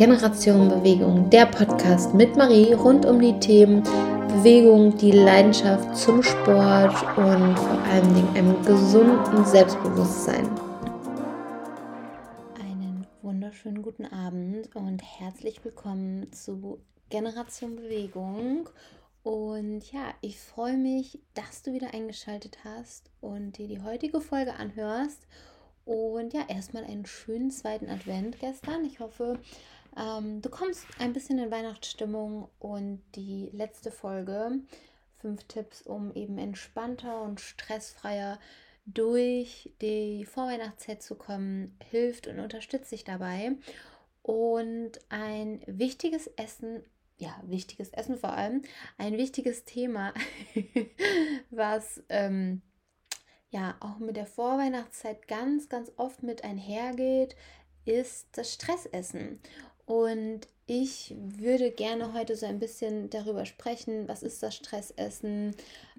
Generation 0.00 0.70
Bewegung, 0.70 1.28
der 1.28 1.44
Podcast 1.44 2.14
mit 2.14 2.34
Marie 2.34 2.72
rund 2.72 3.04
um 3.04 3.20
die 3.20 3.38
Themen 3.38 3.82
Bewegung, 4.28 4.96
die 4.96 5.10
Leidenschaft 5.10 5.94
zum 5.94 6.22
Sport 6.22 6.94
und 7.18 7.58
vor 7.58 7.82
allen 7.82 8.14
Dingen 8.14 8.34
einem 8.34 8.64
gesunden 8.64 9.44
Selbstbewusstsein. 9.44 10.48
Einen 12.58 13.06
wunderschönen 13.20 13.82
guten 13.82 14.06
Abend 14.06 14.74
und 14.74 15.02
herzlich 15.02 15.62
willkommen 15.66 16.32
zu 16.32 16.78
Generation 17.10 17.76
Bewegung. 17.76 18.70
Und 19.22 19.82
ja, 19.92 20.14
ich 20.22 20.40
freue 20.40 20.78
mich, 20.78 21.18
dass 21.34 21.60
du 21.60 21.74
wieder 21.74 21.92
eingeschaltet 21.92 22.56
hast 22.64 23.10
und 23.20 23.58
dir 23.58 23.68
die 23.68 23.82
heutige 23.82 24.22
Folge 24.22 24.54
anhörst. 24.54 25.26
Und 25.84 26.32
ja, 26.32 26.42
erstmal 26.48 26.84
einen 26.84 27.04
schönen 27.04 27.50
zweiten 27.50 27.90
Advent 27.90 28.38
gestern. 28.38 28.84
Ich 28.84 29.00
hoffe, 29.00 29.38
ähm, 29.96 30.42
du 30.42 30.48
kommst 30.50 30.86
ein 30.98 31.12
bisschen 31.12 31.38
in 31.38 31.50
Weihnachtsstimmung 31.50 32.48
und 32.58 33.02
die 33.14 33.50
letzte 33.52 33.90
Folge, 33.90 34.60
fünf 35.18 35.44
Tipps, 35.44 35.82
um 35.82 36.12
eben 36.14 36.38
entspannter 36.38 37.22
und 37.22 37.40
stressfreier 37.40 38.38
durch 38.86 39.72
die 39.80 40.24
Vorweihnachtszeit 40.24 41.02
zu 41.02 41.14
kommen, 41.14 41.76
hilft 41.90 42.26
und 42.26 42.40
unterstützt 42.40 42.92
dich 42.92 43.04
dabei. 43.04 43.52
Und 44.22 44.92
ein 45.08 45.62
wichtiges 45.66 46.26
Essen, 46.36 46.82
ja, 47.18 47.34
wichtiges 47.44 47.90
Essen 47.90 48.16
vor 48.16 48.32
allem, 48.32 48.62
ein 48.98 49.16
wichtiges 49.16 49.64
Thema, 49.64 50.12
was 51.50 52.02
ähm, 52.08 52.62
ja 53.50 53.76
auch 53.80 53.98
mit 53.98 54.16
der 54.16 54.26
Vorweihnachtszeit 54.26 55.28
ganz, 55.28 55.68
ganz 55.68 55.92
oft 55.96 56.22
mit 56.22 56.44
einhergeht, 56.44 57.36
ist 57.84 58.28
das 58.32 58.52
Stressessen. 58.52 59.40
Und 59.90 60.42
ich 60.68 61.16
würde 61.18 61.72
gerne 61.72 62.12
heute 62.14 62.36
so 62.36 62.46
ein 62.46 62.60
bisschen 62.60 63.10
darüber 63.10 63.44
sprechen, 63.44 64.06
was 64.06 64.22
ist 64.22 64.40
das 64.40 64.54
Stressessen, 64.54 65.56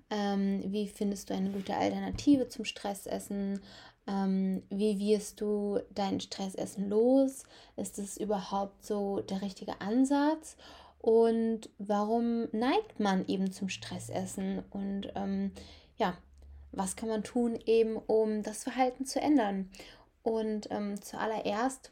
ähm, 0.09 0.63
wie 0.65 0.87
findest 0.87 1.29
du 1.29 1.33
eine 1.33 1.49
gute 1.49 1.75
Alternative 1.75 2.47
zum 2.47 2.63
Stressessen, 2.63 3.59
ähm, 4.07 4.63
wie 4.69 4.97
wirst 4.97 5.41
du 5.41 5.81
dein 5.93 6.21
Stressessen 6.21 6.87
los, 6.89 7.43
ist 7.75 7.99
es 7.99 8.15
überhaupt 8.15 8.85
so 8.85 9.19
der 9.19 9.41
richtige 9.41 9.81
Ansatz? 9.81 10.55
Und 10.99 11.69
warum 11.77 12.47
neigt 12.53 12.97
man 13.01 13.27
eben 13.27 13.51
zum 13.51 13.67
Stressessen? 13.67 14.63
Und 14.69 15.11
ähm, 15.15 15.51
ja, 15.97 16.15
was 16.71 16.95
kann 16.95 17.09
man 17.09 17.23
tun 17.25 17.59
eben, 17.65 17.97
um 17.97 18.41
das 18.41 18.63
Verhalten 18.63 19.05
zu 19.05 19.19
ändern. 19.19 19.69
Und 20.23 20.71
ähm, 20.71 21.01
zuallererst 21.01 21.91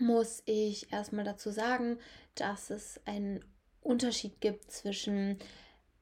muss 0.00 0.42
ich 0.46 0.92
erstmal 0.92 1.24
dazu 1.24 1.50
sagen, 1.50 1.98
dass 2.34 2.70
es 2.70 3.00
einen 3.06 3.44
Unterschied 3.80 4.40
gibt 4.40 4.70
zwischen 4.70 5.38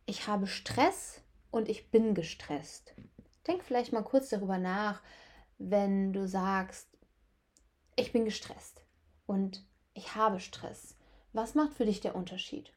ich 0.07 0.27
habe 0.27 0.47
Stress 0.47 1.23
und 1.51 1.69
ich 1.69 1.91
bin 1.91 2.15
gestresst. 2.15 2.95
Denk 3.47 3.65
vielleicht 3.65 3.93
mal 3.93 4.03
kurz 4.03 4.29
darüber 4.29 4.59
nach, 4.59 5.03
wenn 5.59 6.13
du 6.13 6.27
sagst, 6.27 6.89
ich 7.97 8.13
bin 8.13 8.25
gestresst 8.25 8.85
und 9.27 9.65
ich 9.95 10.15
habe 10.15 10.41
Stress. 10.41 10.97
Was 11.33 11.55
macht 11.55 11.75
für 11.75 11.87
dich 11.87 12.01
der 12.01 12.15
Unterschied? 12.15 12.73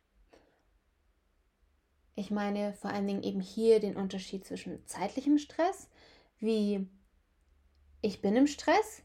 Ich 2.15 2.31
meine 2.31 2.73
vor 2.73 2.91
allen 2.91 3.07
Dingen 3.07 3.23
eben 3.23 3.41
hier 3.41 3.79
den 3.79 3.97
Unterschied 3.97 4.45
zwischen 4.45 4.85
zeitlichem 4.85 5.37
Stress, 5.37 5.89
wie 6.39 6.87
ich 8.01 8.21
bin 8.21 8.35
im 8.35 8.47
Stress 8.47 9.01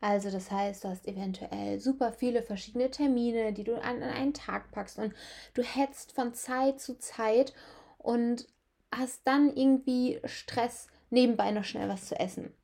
also 0.00 0.30
das 0.30 0.50
heißt, 0.50 0.84
du 0.84 0.88
hast 0.88 1.08
eventuell 1.08 1.80
super 1.80 2.12
viele 2.12 2.42
verschiedene 2.42 2.90
Termine, 2.90 3.52
die 3.52 3.64
du 3.64 3.74
an, 3.76 4.02
an 4.02 4.10
einen 4.10 4.34
Tag 4.34 4.70
packst 4.70 4.98
und 4.98 5.12
du 5.54 5.62
hetzt 5.62 6.12
von 6.12 6.34
Zeit 6.34 6.80
zu 6.80 6.98
Zeit 6.98 7.52
und 7.98 8.46
hast 8.94 9.22
dann 9.24 9.54
irgendwie 9.54 10.20
Stress, 10.24 10.86
nebenbei 11.10 11.50
noch 11.50 11.64
schnell 11.64 11.88
was 11.88 12.06
zu 12.06 12.18
essen. 12.18 12.54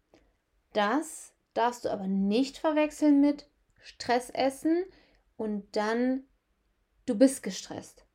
Das 0.73 1.33
darfst 1.55 1.85
du 1.85 1.91
aber 1.91 2.07
nicht 2.07 2.59
verwechseln 2.59 3.21
mit 3.21 3.49
Stressessen 3.81 4.85
und 5.37 5.77
dann 5.77 6.25
du 7.07 7.17
bist 7.17 7.43
gestresst. 7.43 8.07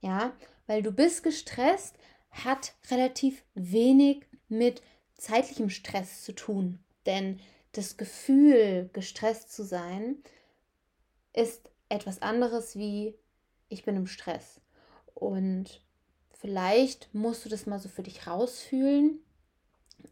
Ja, 0.00 0.32
weil 0.66 0.82
du 0.82 0.92
bist 0.92 1.22
gestresst 1.22 1.96
hat 2.30 2.74
relativ 2.90 3.44
wenig 3.54 4.26
mit 4.48 4.82
zeitlichem 5.16 5.68
Stress 5.68 6.22
zu 6.22 6.32
tun, 6.32 6.78
denn 7.06 7.40
das 7.72 7.96
Gefühl, 7.96 8.90
gestresst 8.92 9.52
zu 9.52 9.64
sein, 9.64 10.16
ist 11.32 11.70
etwas 11.88 12.22
anderes 12.22 12.76
wie 12.76 13.14
ich 13.68 13.84
bin 13.84 13.96
im 13.96 14.06
Stress. 14.06 14.60
Und 15.14 15.80
vielleicht 16.32 17.12
musst 17.14 17.44
du 17.44 17.48
das 17.48 17.66
mal 17.66 17.78
so 17.78 17.88
für 17.88 18.02
dich 18.02 18.26
rausfühlen. 18.26 19.20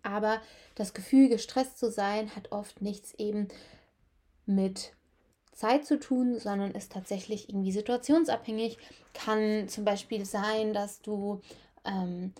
Aber 0.02 0.40
das 0.74 0.94
Gefühl, 0.94 1.28
gestresst 1.28 1.78
zu 1.78 1.90
sein, 1.90 2.34
hat 2.36 2.52
oft 2.52 2.82
nichts 2.82 3.14
eben 3.14 3.48
mit 4.46 4.92
Zeit 5.52 5.86
zu 5.86 5.98
tun, 5.98 6.38
sondern 6.38 6.72
ist 6.72 6.92
tatsächlich 6.92 7.48
irgendwie 7.48 7.72
situationsabhängig. 7.72 8.78
Kann 9.12 9.68
zum 9.68 9.84
Beispiel 9.84 10.24
sein, 10.24 10.72
dass 10.72 11.02
du 11.02 11.40
ähm, 11.84 12.32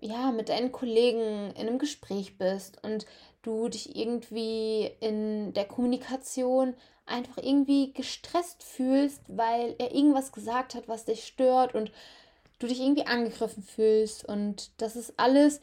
ja 0.00 0.32
mit 0.32 0.48
deinen 0.48 0.72
Kollegen 0.72 1.50
in 1.52 1.68
einem 1.68 1.78
Gespräch 1.78 2.38
bist 2.38 2.82
und 2.82 3.06
du 3.42 3.68
dich 3.68 3.96
irgendwie 3.96 4.90
in 5.00 5.52
der 5.54 5.64
Kommunikation 5.64 6.74
einfach 7.06 7.38
irgendwie 7.38 7.92
gestresst 7.92 8.62
fühlst, 8.62 9.22
weil 9.28 9.74
er 9.78 9.94
irgendwas 9.94 10.32
gesagt 10.32 10.74
hat, 10.74 10.88
was 10.88 11.04
dich 11.04 11.26
stört 11.26 11.74
und 11.74 11.90
du 12.58 12.66
dich 12.66 12.80
irgendwie 12.80 13.06
angegriffen 13.06 13.62
fühlst. 13.62 14.24
Und 14.24 14.70
das 14.80 14.96
ist 14.96 15.14
alles 15.16 15.60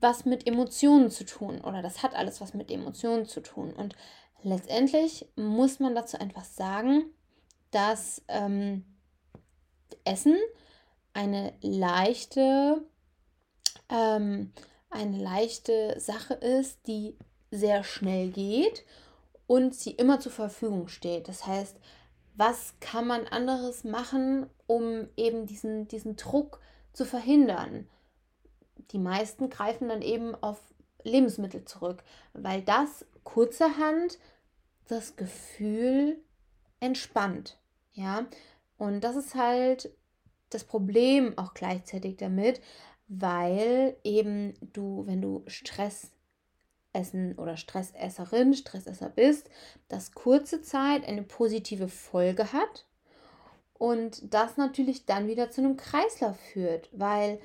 was 0.00 0.24
mit 0.24 0.48
Emotionen 0.48 1.10
zu 1.10 1.24
tun 1.24 1.60
oder 1.60 1.80
das 1.80 2.02
hat 2.02 2.14
alles 2.14 2.40
was 2.40 2.54
mit 2.54 2.70
Emotionen 2.70 3.24
zu 3.24 3.40
tun. 3.40 3.72
Und 3.72 3.94
letztendlich 4.42 5.26
muss 5.36 5.78
man 5.78 5.94
dazu 5.94 6.18
einfach 6.18 6.44
sagen, 6.44 7.04
dass 7.70 8.22
ähm, 8.28 8.84
Essen 10.04 10.36
eine 11.14 11.52
leichte 11.60 12.82
ähm, 13.88 14.52
eine 14.92 15.18
leichte 15.18 15.98
Sache 15.98 16.34
ist, 16.34 16.86
die 16.86 17.16
sehr 17.50 17.84
schnell 17.84 18.30
geht 18.30 18.84
und 19.46 19.74
sie 19.74 19.92
immer 19.92 20.20
zur 20.20 20.32
Verfügung 20.32 20.88
steht. 20.88 21.28
Das 21.28 21.46
heißt, 21.46 21.76
was 22.34 22.74
kann 22.80 23.06
man 23.06 23.26
anderes 23.26 23.84
machen, 23.84 24.48
um 24.66 25.08
eben 25.16 25.46
diesen, 25.46 25.88
diesen 25.88 26.16
Druck 26.16 26.60
zu 26.92 27.04
verhindern? 27.04 27.88
Die 28.90 28.98
meisten 28.98 29.50
greifen 29.50 29.88
dann 29.88 30.02
eben 30.02 30.34
auf 30.36 30.58
Lebensmittel 31.02 31.64
zurück, 31.64 32.02
weil 32.32 32.62
das 32.62 33.04
kurzerhand 33.24 34.18
das 34.88 35.16
Gefühl 35.16 36.18
entspannt. 36.80 37.58
Ja, 37.92 38.26
und 38.78 39.02
das 39.02 39.16
ist 39.16 39.34
halt 39.34 39.90
das 40.50 40.64
Problem 40.64 41.36
auch 41.38 41.54
gleichzeitig 41.54 42.16
damit, 42.16 42.60
weil 43.14 43.96
eben 44.04 44.54
du, 44.72 45.06
wenn 45.06 45.20
du 45.20 45.44
Stress 45.46 46.12
essen 46.94 47.38
oder 47.38 47.58
Stressesserin, 47.58 48.54
Stressesser 48.54 49.10
bist, 49.10 49.50
das 49.88 50.12
kurze 50.12 50.62
Zeit 50.62 51.06
eine 51.06 51.22
positive 51.22 51.88
Folge 51.88 52.52
hat 52.54 52.86
und 53.74 54.32
das 54.32 54.56
natürlich 54.56 55.04
dann 55.04 55.26
wieder 55.26 55.50
zu 55.50 55.60
einem 55.60 55.76
Kreislauf 55.76 56.38
führt, 56.40 56.88
weil 56.92 57.38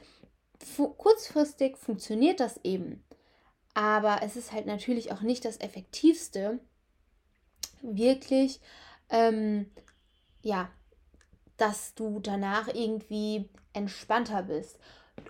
kurzfristig 0.97 1.77
funktioniert 1.77 2.39
das 2.39 2.61
eben, 2.63 3.03
aber 3.73 4.21
es 4.23 4.37
ist 4.37 4.53
halt 4.53 4.67
natürlich 4.67 5.11
auch 5.11 5.21
nicht 5.21 5.43
das 5.43 5.59
Effektivste, 5.59 6.59
wirklich, 7.81 8.61
ähm, 9.09 9.69
ja, 10.43 10.69
dass 11.57 11.93
du 11.93 12.19
danach 12.19 12.69
irgendwie 12.73 13.49
entspannter 13.73 14.43
bist 14.43 14.79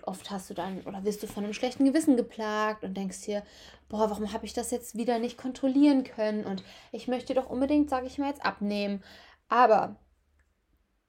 oft 0.02 0.30
hast 0.30 0.50
du 0.50 0.54
dann 0.54 0.82
oder 0.82 1.04
wirst 1.04 1.22
du 1.22 1.26
von 1.26 1.44
einem 1.44 1.52
schlechten 1.52 1.84
Gewissen 1.84 2.16
geplagt 2.16 2.84
und 2.84 2.96
denkst 2.96 3.22
dir, 3.22 3.42
boah, 3.88 4.10
warum 4.10 4.32
habe 4.32 4.46
ich 4.46 4.54
das 4.54 4.70
jetzt 4.70 4.96
wieder 4.96 5.18
nicht 5.18 5.38
kontrollieren 5.38 6.04
können 6.04 6.44
und 6.44 6.62
ich 6.92 7.08
möchte 7.08 7.34
doch 7.34 7.50
unbedingt, 7.50 7.90
sage 7.90 8.06
ich 8.06 8.18
mal, 8.18 8.28
jetzt 8.28 8.44
abnehmen. 8.44 9.02
Aber 9.48 9.96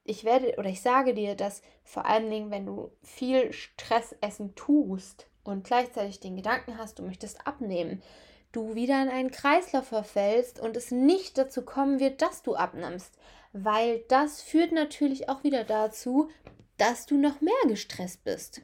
ich 0.03 0.23
werde 0.23 0.55
oder 0.57 0.69
ich 0.69 0.81
sage 0.81 1.13
dir, 1.13 1.35
dass 1.35 1.61
vor 1.83 2.05
allen 2.05 2.29
Dingen, 2.29 2.51
wenn 2.51 2.65
du 2.65 2.91
viel 3.03 3.53
Stressessen 3.53 4.55
tust 4.55 5.27
und 5.43 5.63
gleichzeitig 5.63 6.19
den 6.19 6.35
Gedanken 6.35 6.77
hast, 6.77 6.99
du 6.99 7.03
möchtest 7.03 7.45
abnehmen, 7.45 8.01
du 8.51 8.75
wieder 8.75 9.01
in 9.01 9.09
einen 9.09 9.31
Kreislauf 9.31 9.87
verfällst 9.87 10.59
und 10.59 10.75
es 10.75 10.91
nicht 10.91 11.37
dazu 11.37 11.63
kommen 11.63 11.99
wird, 11.99 12.21
dass 12.21 12.41
du 12.41 12.55
abnimmst. 12.55 13.17
Weil 13.53 14.03
das 14.09 14.41
führt 14.41 14.71
natürlich 14.71 15.29
auch 15.29 15.43
wieder 15.43 15.63
dazu, 15.63 16.29
dass 16.79 17.05
du 17.05 17.17
noch 17.17 17.41
mehr 17.41 17.53
gestresst 17.67 18.23
bist. 18.23 18.61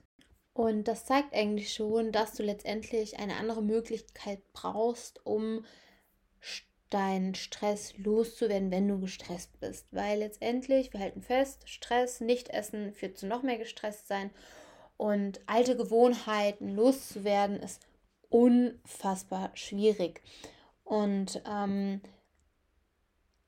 Und 0.54 0.88
das 0.88 1.06
zeigt 1.06 1.34
eigentlich 1.34 1.74
schon, 1.74 2.12
dass 2.12 2.34
du 2.34 2.42
letztendlich 2.42 3.20
eine 3.20 3.36
andere 3.36 3.62
Möglichkeit 3.62 4.42
brauchst, 4.54 5.26
um 5.26 5.66
deinen 6.90 7.36
Stress 7.36 7.98
loszuwerden, 7.98 8.72
wenn 8.72 8.88
du 8.88 9.00
gestresst 9.00 9.60
bist. 9.60 9.88
Weil 9.92 10.20
letztendlich, 10.20 10.94
wir 10.94 11.02
halten 11.02 11.22
fest, 11.22 11.68
Stress, 11.70 12.22
nicht 12.22 12.50
essen 12.50 12.94
führt 12.94 13.18
zu 13.18 13.28
noch 13.28 13.44
mehr 13.44 13.58
gestresst 13.58 14.08
sein. 14.08 14.32
Und 14.96 15.42
alte 15.46 15.76
Gewohnheiten 15.76 16.70
loszuwerden 16.70 17.58
ist 17.58 17.82
unfassbar 18.30 19.52
schwierig. 19.56 20.22
Und 20.86 21.42
ähm, 21.46 22.02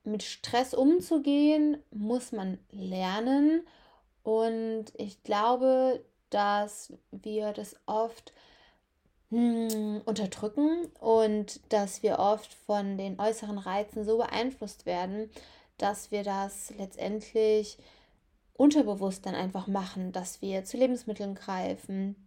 mit 0.04 0.24
Stress 0.24 0.74
umzugehen, 0.74 1.78
muss 1.92 2.34
man 2.34 2.60
lernen. 2.72 3.66
Und 4.28 4.88
ich 4.96 5.24
glaube, 5.24 6.04
dass 6.30 6.92
wir 7.12 7.54
das 7.54 7.78
oft 7.86 8.34
hm, 9.30 10.02
unterdrücken 10.04 10.88
und 11.00 11.62
dass 11.72 12.04
wir 12.04 12.20
oft 12.20 12.54
von 12.54 12.98
den 12.98 13.22
äußeren 13.22 13.58
Reizen 13.58 14.04
so 14.04 14.18
beeinflusst 14.18 14.86
werden, 14.86 15.30
dass 15.78 16.12
wir 16.12 16.24
das 16.24 16.74
letztendlich 16.78 17.78
unterbewusst 18.52 19.26
dann 19.26 19.34
einfach 19.34 19.68
machen, 19.68 20.12
dass 20.12 20.42
wir 20.42 20.66
zu 20.66 20.76
Lebensmitteln 20.76 21.34
greifen. 21.34 22.18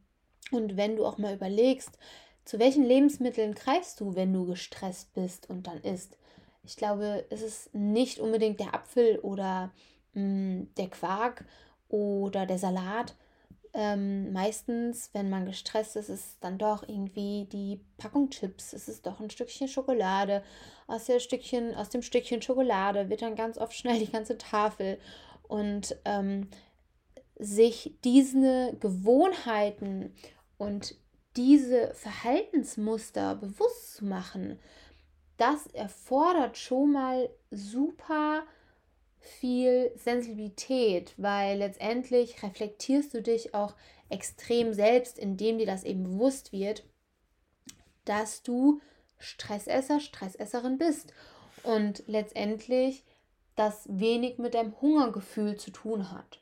Und 0.53 0.79
wenn 0.79 0.97
du 0.97 1.05
auch 1.05 1.19
mal 1.19 1.35
überlegst, 1.35 1.99
zu 2.47 2.59
welchen 2.59 2.85
Lebensmitteln 2.85 3.55
greifst 3.55 4.01
du, 4.01 4.15
wenn 4.15 4.33
du 4.33 4.47
gestresst 4.47 5.13
bist 5.13 5.51
und 5.51 5.67
dann 5.67 5.83
isst? 5.83 6.17
Ich 6.65 6.79
glaube, 6.79 7.27
es 7.29 7.43
ist 7.43 7.75
nicht 7.75 8.21
unbedingt 8.21 8.59
der 8.59 8.75
Apfel 8.75 9.19
oder 9.19 9.71
mh, 10.15 10.23
hm, 10.23 10.75
der 10.79 10.89
Quark 10.89 11.45
oder 11.91 12.47
der 12.47 12.59
Salat, 12.59 13.15
ähm, 13.73 14.33
meistens, 14.33 15.11
wenn 15.13 15.31
man 15.31 15.47
gestresst 15.47 15.95
ist, 15.95 16.09
ist 16.09 16.27
es 16.27 16.39
dann 16.41 16.59
doch 16.59 16.83
irgendwie 16.89 17.47
die 17.53 17.81
Packung 17.99 18.31
Chips. 18.31 18.73
Es 18.73 18.89
ist 18.89 19.07
doch 19.07 19.21
ein 19.21 19.31
Stückchen 19.31 19.69
Schokolade. 19.69 20.43
Aus, 20.89 21.05
der 21.05 21.21
Stückchen, 21.21 21.75
aus 21.77 21.89
dem 21.89 22.03
Stückchen 22.03 22.43
Schokolade 22.43 23.09
wird 23.11 23.23
dann 23.23 23.37
ganz 23.37 23.59
oft 23.59 23.75
schnell 23.75 24.01
die 24.01 24.11
ganze 24.11 24.39
Tafel. 24.39 24.99
Und 25.47 25.97
ähm, 26.05 26.49
sich 27.39 27.95
diese 28.05 28.77
Gewohnheiten 28.81 30.15
und 30.59 30.97
diese 31.37 31.95
Verhaltensmuster 31.95 33.37
bewusst 33.37 33.95
zu 33.95 34.05
machen, 34.05 34.59
das 35.37 35.69
erfordert 35.69 36.59
schon 36.59 36.93
mal 36.93 37.31
super 37.51 38.43
viel 39.21 39.93
Sensibilität, 39.97 41.15
weil 41.17 41.59
letztendlich 41.59 42.43
reflektierst 42.43 43.15
du 43.15 43.23
dich 43.23 43.55
auch 43.55 43.75
extrem 44.09 44.73
selbst, 44.75 45.19
indem 45.19 45.59
dir 45.59 45.67
das 45.67 45.85
eben 45.85 46.05
bewusst 46.05 46.53
wird, 46.53 46.85
dass 48.05 48.43
du 48.43 48.81
Stressesser, 49.19 50.01
Stressesserin 50.01 50.79
bist 50.79 51.13
und 51.63 52.03
letztendlich 52.07 53.05
das 53.55 53.87
wenig 53.91 54.39
mit 54.39 54.55
deinem 54.55 54.81
Hungergefühl 54.81 55.57
zu 55.57 55.71
tun 55.71 56.11
hat. 56.11 56.41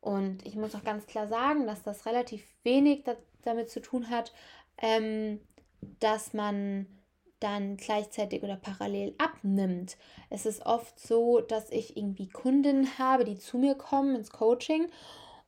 Und 0.00 0.46
ich 0.46 0.56
muss 0.56 0.74
auch 0.74 0.84
ganz 0.84 1.06
klar 1.06 1.28
sagen, 1.28 1.66
dass 1.66 1.82
das 1.82 2.06
relativ 2.06 2.44
wenig 2.62 3.04
damit 3.42 3.70
zu 3.70 3.80
tun 3.80 4.10
hat, 4.10 4.32
ähm, 4.78 5.40
dass 6.00 6.34
man 6.34 6.86
dann 7.42 7.76
gleichzeitig 7.76 8.42
oder 8.42 8.56
parallel 8.56 9.14
abnimmt. 9.18 9.96
Es 10.30 10.46
ist 10.46 10.64
oft 10.64 10.98
so, 10.98 11.40
dass 11.40 11.70
ich 11.70 11.96
irgendwie 11.96 12.28
Kundinnen 12.28 12.98
habe, 12.98 13.24
die 13.24 13.38
zu 13.38 13.58
mir 13.58 13.74
kommen 13.74 14.16
ins 14.16 14.30
Coaching 14.30 14.88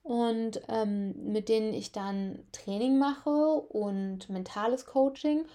und 0.02 0.60
ähm, 0.68 1.32
mit 1.32 1.48
denen 1.48 1.72
ich 1.72 1.92
dann 1.92 2.46
Training 2.52 2.98
mache 2.98 3.30
und 3.30 4.28
mentales 4.28 4.86
Coaching. 4.86 5.46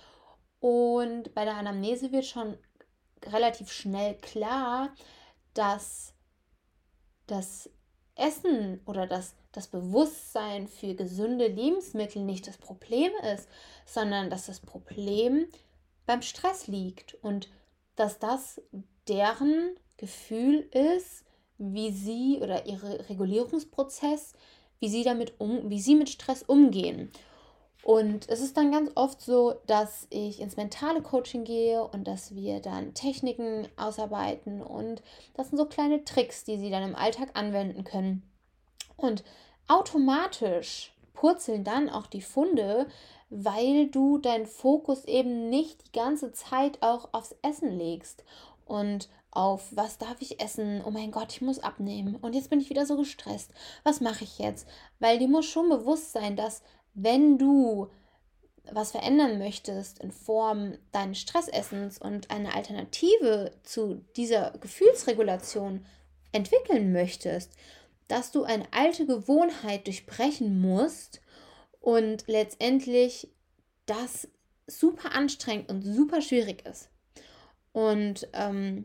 Und 0.60 1.34
bei 1.34 1.46
der 1.46 1.56
Anamnese 1.56 2.12
wird 2.12 2.26
schon 2.26 2.58
relativ 3.26 3.72
schnell 3.72 4.16
klar, 4.16 4.94
dass 5.54 6.14
das 7.28 7.70
Essen 8.16 8.82
oder 8.86 9.08
das, 9.08 9.36
das 9.52 9.68
Bewusstsein 9.68 10.68
für 10.68 10.96
gesunde 10.96 11.48
Lebensmittel 11.48 12.24
nicht 12.24 12.48
das 12.48 12.58
Problem 12.58 13.12
ist, 13.34 13.48
sondern 13.86 14.30
dass 14.30 14.48
das 14.48 14.60
Problem 14.60 15.48
beim 16.10 16.24
Stress 16.24 16.66
liegt 16.66 17.14
und 17.22 17.50
dass 17.96 18.18
das 18.18 18.60
deren 19.08 19.76
Gefühl 19.98 20.68
ist, 20.72 21.24
wie 21.60 21.92
sie 21.92 22.40
oder 22.42 22.66
ihre 22.66 23.08
Regulierungsprozess, 23.10 24.34
wie 24.80 24.90
sie 24.90 25.04
damit 25.04 25.40
um, 25.40 25.70
wie 25.70 25.80
sie 25.80 25.94
mit 25.94 26.10
Stress 26.10 26.42
umgehen. 26.42 27.12
Und 27.84 28.28
es 28.28 28.42
ist 28.42 28.58
dann 28.58 28.72
ganz 28.72 28.90
oft 28.96 29.22
so, 29.22 29.62
dass 29.68 30.08
ich 30.10 30.40
ins 30.40 30.58
mentale 30.58 31.04
Coaching 31.04 31.44
gehe 31.44 31.84
und 31.84 32.08
dass 32.08 32.34
wir 32.34 32.60
dann 32.60 32.96
Techniken 32.96 33.68
ausarbeiten 33.78 34.64
und 34.64 35.04
das 35.36 35.50
sind 35.50 35.60
so 35.60 35.66
kleine 35.66 36.06
Tricks, 36.06 36.44
die 36.44 36.58
sie 36.58 36.72
dann 36.72 36.82
im 36.82 36.96
Alltag 36.96 37.30
anwenden 37.36 37.84
können. 37.84 38.24
Und 38.98 39.24
automatisch 39.68 40.92
purzeln 41.14 41.64
dann 41.64 41.88
auch 41.88 42.08
die 42.08 42.22
Funde, 42.22 42.88
weil 43.30 43.88
du 43.88 44.18
deinen 44.18 44.48
Fokus 44.48 45.06
eben 45.06 45.50
nicht 45.50 45.88
die 45.88 45.92
ganze 45.92 46.31
Zeit 46.31 46.81
auch 46.81 47.10
aufs 47.12 47.36
Essen 47.42 47.72
legst 47.78 48.24
und 48.66 49.10
auf, 49.31 49.68
was 49.72 49.98
darf 50.00 50.18
ich 50.20 50.42
essen? 50.42 50.81
Oh 50.86 50.90
mein 50.90 51.12
Gott, 51.12 51.31
ich 51.34 51.42
muss 51.42 51.60
abnehmen. 51.60 52.16
Und 52.16 52.34
jetzt 52.34 52.50
bin 52.50 52.60
ich 52.60 52.70
wieder 52.70 52.86
so 52.86 52.98
gestresst. 52.98 53.52
Was 53.84 54.02
mache 54.02 54.24
ich 54.24 54.40
jetzt? 54.40 54.68
Weil 55.00 55.20
dir 55.20 55.28
muss 55.28 55.46
schon 55.46 55.70
bewusst 55.70 56.14
sein, 56.14 56.36
dass 56.36 56.64
wenn 56.96 57.38
du 57.38 57.90
was 58.72 58.92
verändern 58.92 59.38
möchtest 59.38 60.00
in 60.00 60.12
Form 60.12 60.78
deines 60.92 61.20
Stressessens 61.20 62.00
und 62.00 62.30
eine 62.31 62.54
Alternative 62.54 63.52
zu 63.64 64.04
dieser 64.16 64.52
Gefühlsregulation 64.60 65.86
entwickeln 66.31 66.92
möchtest, 66.92 67.54
dass 68.08 68.31
du 68.31 68.44
eine 68.44 68.66
alte 68.72 69.06
Gewohnheit 69.06 69.86
durchbrechen 69.88 70.60
musst 70.60 71.22
und 71.80 72.26
letztendlich 72.28 73.30
das 73.86 74.28
super 74.68 75.16
anstrengend 75.16 75.70
und 75.70 75.81
super 75.81 76.22
schwierig 76.22 76.66
ist. 76.66 76.90
Und 77.72 78.28
ähm, 78.34 78.84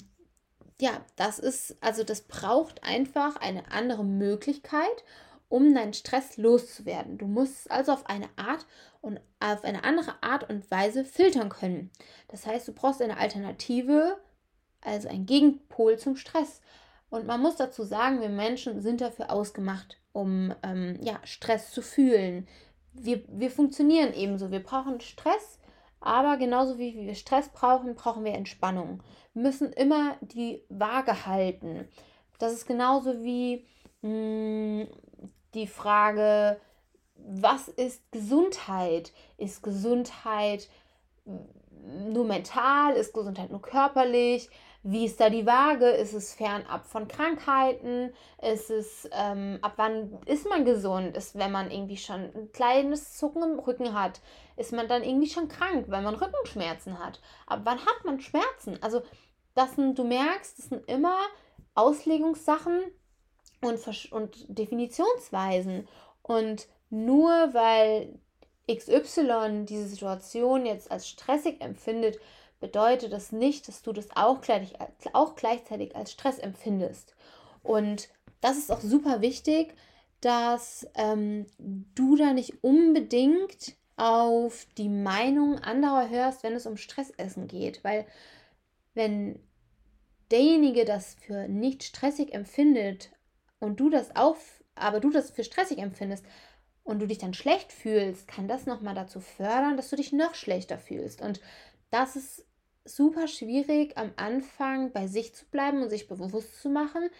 ja, 0.80 1.04
das 1.16 1.38
ist, 1.38 1.76
also 1.80 2.04
das 2.04 2.22
braucht 2.22 2.82
einfach 2.82 3.36
eine 3.36 3.70
andere 3.70 4.04
Möglichkeit, 4.04 5.04
um 5.48 5.74
deinen 5.74 5.94
Stress 5.94 6.36
loszuwerden. 6.36 7.18
Du 7.18 7.26
musst 7.26 7.70
also 7.70 7.92
auf 7.92 8.06
eine 8.06 8.28
Art 8.36 8.66
und 9.00 9.20
auf 9.40 9.62
eine 9.64 9.84
andere 9.84 10.22
Art 10.22 10.48
und 10.48 10.70
Weise 10.70 11.04
filtern 11.04 11.48
können. 11.48 11.90
Das 12.28 12.46
heißt, 12.46 12.66
du 12.66 12.72
brauchst 12.72 13.02
eine 13.02 13.18
Alternative, 13.18 14.16
also 14.80 15.08
ein 15.08 15.26
Gegenpol 15.26 15.98
zum 15.98 16.16
Stress. 16.16 16.60
Und 17.10 17.26
man 17.26 17.40
muss 17.40 17.56
dazu 17.56 17.84
sagen, 17.84 18.20
wir 18.20 18.30
Menschen 18.30 18.82
sind 18.82 19.00
dafür 19.00 19.30
ausgemacht, 19.30 19.98
um 20.12 20.52
ähm, 20.64 20.98
ja, 21.02 21.20
Stress 21.24 21.70
zu 21.70 21.82
fühlen, 21.82 22.48
wir, 22.94 23.22
wir 23.28 23.50
funktionieren 23.50 24.14
ebenso. 24.14 24.50
Wir 24.50 24.62
brauchen 24.62 25.00
Stress, 25.00 25.58
aber 26.00 26.36
genauso 26.36 26.78
wie 26.78 26.94
wir 26.94 27.14
Stress 27.14 27.48
brauchen, 27.48 27.94
brauchen 27.94 28.24
wir 28.24 28.32
Entspannung. 28.34 29.02
Wir 29.32 29.42
müssen 29.42 29.72
immer 29.72 30.16
die 30.20 30.62
Waage 30.68 31.26
halten. 31.26 31.88
Das 32.38 32.52
ist 32.52 32.66
genauso 32.66 33.22
wie 33.22 33.66
mh, 34.02 34.08
hm, 34.10 34.88
die 35.54 35.66
Frage, 35.66 36.60
was 37.16 37.68
ist 37.68 38.02
Gesundheit? 38.12 39.12
Ist 39.38 39.62
Gesundheit 39.62 40.68
nur 41.24 42.24
mental? 42.24 42.94
Ist 42.94 43.14
Gesundheit 43.14 43.50
nur 43.50 43.62
körperlich? 43.62 44.50
Wie 44.86 45.06
ist 45.06 45.18
da 45.18 45.30
die 45.30 45.46
Waage? 45.46 45.88
Ist 45.88 46.12
es 46.12 46.34
fernab 46.34 46.84
von 46.84 47.08
Krankheiten? 47.08 48.12
Ist 48.42 48.68
es, 48.68 49.08
ähm, 49.12 49.58
ab 49.62 49.72
wann 49.76 50.18
ist 50.26 50.46
man 50.46 50.66
gesund? 50.66 51.16
Ist, 51.16 51.38
wenn 51.38 51.50
man 51.50 51.70
irgendwie 51.70 51.96
schon 51.96 52.20
ein 52.20 52.52
kleines 52.52 53.14
Zucken 53.14 53.42
im 53.42 53.58
Rücken 53.58 53.98
hat, 53.98 54.20
ist 54.58 54.72
man 54.74 54.86
dann 54.86 55.02
irgendwie 55.02 55.30
schon 55.30 55.48
krank, 55.48 55.86
wenn 55.88 56.04
man 56.04 56.14
Rückenschmerzen 56.14 56.98
hat? 56.98 57.22
Ab 57.46 57.60
wann 57.64 57.78
hat 57.78 58.04
man 58.04 58.20
Schmerzen? 58.20 58.76
Also, 58.82 59.00
das 59.54 59.74
sind, 59.74 59.98
du 59.98 60.04
merkst, 60.04 60.58
das 60.58 60.66
sind 60.66 60.86
immer 60.86 61.16
Auslegungssachen 61.74 62.82
und, 63.62 64.12
und 64.12 64.36
Definitionsweisen. 64.48 65.88
Und 66.20 66.68
nur 66.90 67.30
weil 67.54 68.18
XY 68.70 69.64
diese 69.64 69.86
Situation 69.88 70.66
jetzt 70.66 70.90
als 70.90 71.08
stressig 71.08 71.62
empfindet, 71.62 72.18
bedeutet 72.64 73.12
das 73.12 73.30
nicht, 73.30 73.68
dass 73.68 73.82
du 73.82 73.92
das 73.92 74.08
auch, 74.16 74.40
gleich, 74.40 74.72
auch 75.12 75.34
gleichzeitig 75.34 75.94
als 75.94 76.12
Stress 76.12 76.38
empfindest. 76.38 77.14
Und 77.62 78.08
das 78.40 78.56
ist 78.56 78.72
auch 78.72 78.80
super 78.80 79.20
wichtig, 79.20 79.74
dass 80.22 80.88
ähm, 80.94 81.44
du 81.58 82.16
da 82.16 82.32
nicht 82.32 82.64
unbedingt 82.64 83.76
auf 83.96 84.66
die 84.78 84.88
Meinung 84.88 85.58
anderer 85.58 86.08
hörst, 86.08 86.42
wenn 86.42 86.54
es 86.54 86.64
um 86.64 86.78
Stressessen 86.78 87.48
geht. 87.48 87.84
Weil 87.84 88.06
wenn 88.94 89.38
derjenige 90.30 90.86
das 90.86 91.16
für 91.16 91.46
nicht 91.46 91.82
stressig 91.82 92.32
empfindet 92.32 93.10
und 93.60 93.78
du 93.78 93.90
das 93.90 94.16
auch, 94.16 94.38
aber 94.74 95.00
du 95.00 95.10
das 95.10 95.32
für 95.32 95.44
stressig 95.44 95.76
empfindest 95.80 96.24
und 96.82 97.00
du 97.00 97.06
dich 97.06 97.18
dann 97.18 97.34
schlecht 97.34 97.72
fühlst, 97.72 98.26
kann 98.26 98.48
das 98.48 98.64
nochmal 98.64 98.94
dazu 98.94 99.20
fördern, 99.20 99.76
dass 99.76 99.90
du 99.90 99.96
dich 99.96 100.14
noch 100.14 100.34
schlechter 100.34 100.78
fühlst. 100.78 101.20
Und 101.20 101.42
das 101.90 102.16
ist 102.16 102.46
super 102.84 103.28
schwierig 103.28 103.96
am 103.96 104.12
Anfang 104.16 104.92
bei 104.92 105.06
sich 105.06 105.34
zu 105.34 105.44
bleiben 105.46 105.82
und 105.82 105.90
sich 105.90 106.08
bewusst 106.08 106.60
zu 106.60 106.68
machen, 106.68 107.10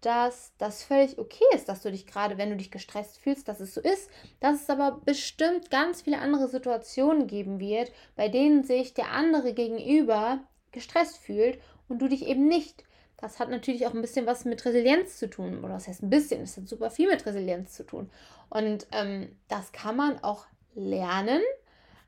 dass 0.00 0.52
das 0.58 0.84
völlig 0.84 1.18
okay 1.18 1.44
ist, 1.54 1.68
dass 1.68 1.82
du 1.82 1.90
dich 1.90 2.06
gerade, 2.06 2.38
wenn 2.38 2.50
du 2.50 2.56
dich 2.56 2.70
gestresst 2.70 3.18
fühlst, 3.18 3.48
dass 3.48 3.60
es 3.60 3.74
so 3.74 3.80
ist, 3.80 4.10
dass 4.40 4.62
es 4.62 4.70
aber 4.70 5.00
bestimmt 5.04 5.70
ganz 5.70 6.02
viele 6.02 6.18
andere 6.18 6.48
Situationen 6.48 7.26
geben 7.26 7.58
wird, 7.58 7.90
bei 8.14 8.28
denen 8.28 8.62
sich 8.62 8.94
der 8.94 9.10
andere 9.10 9.54
gegenüber 9.54 10.40
gestresst 10.70 11.18
fühlt 11.18 11.58
und 11.88 12.00
du 12.00 12.08
dich 12.08 12.26
eben 12.26 12.46
nicht. 12.46 12.84
Das 13.16 13.40
hat 13.40 13.50
natürlich 13.50 13.86
auch 13.86 13.94
ein 13.94 14.00
bisschen 14.00 14.26
was 14.26 14.44
mit 14.44 14.64
Resilienz 14.64 15.18
zu 15.18 15.28
tun. 15.28 15.64
Oder 15.64 15.74
was 15.74 15.88
heißt 15.88 16.04
ein 16.04 16.10
bisschen? 16.10 16.42
Es 16.42 16.56
hat 16.56 16.68
super 16.68 16.90
viel 16.90 17.08
mit 17.08 17.26
Resilienz 17.26 17.72
zu 17.72 17.84
tun. 17.84 18.10
Und 18.48 18.86
ähm, 18.92 19.36
das 19.48 19.72
kann 19.72 19.96
man 19.96 20.22
auch 20.22 20.46
lernen. 20.76 21.42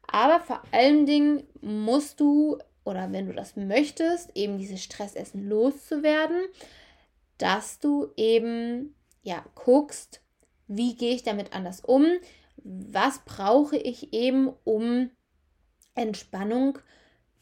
Aber 0.07 0.39
vor 0.39 0.63
allen 0.71 1.07
Dingen 1.07 1.43
musst 1.61 2.21
du, 2.21 2.59
oder 2.91 3.13
wenn 3.13 3.27
du 3.27 3.33
das 3.33 3.57
möchtest, 3.57 4.37
eben 4.37 4.59
dieses 4.59 4.83
Stressessen 4.83 5.49
loszuwerden, 5.49 6.43
dass 7.39 7.79
du 7.79 8.09
eben 8.17 8.95
ja 9.23 9.45
guckst, 9.55 10.21
wie 10.67 10.95
gehe 10.95 11.15
ich 11.15 11.23
damit 11.23 11.53
anders 11.53 11.81
um? 11.81 12.07
Was 12.57 13.21
brauche 13.25 13.77
ich 13.77 14.13
eben, 14.13 14.53
um 14.65 15.11
Entspannung 15.95 16.79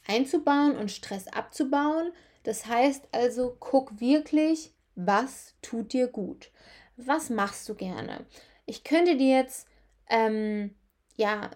einzubauen 0.07 0.77
und 0.77 0.91
Stress 0.91 1.29
abzubauen? 1.29 2.13
Das 2.45 2.67
heißt 2.67 3.09
also, 3.13 3.57
guck 3.59 4.01
wirklich, 4.01 4.73
was 4.95 5.55
tut 5.63 5.93
dir 5.93 6.07
gut? 6.09 6.51
Was 6.97 7.31
machst 7.31 7.69
du 7.69 7.75
gerne? 7.75 8.25
Ich 8.67 8.85
könnte 8.85 9.17
dir 9.17 9.37
jetzt 9.37 9.69
ähm, 10.09 10.75
ja 11.17 11.51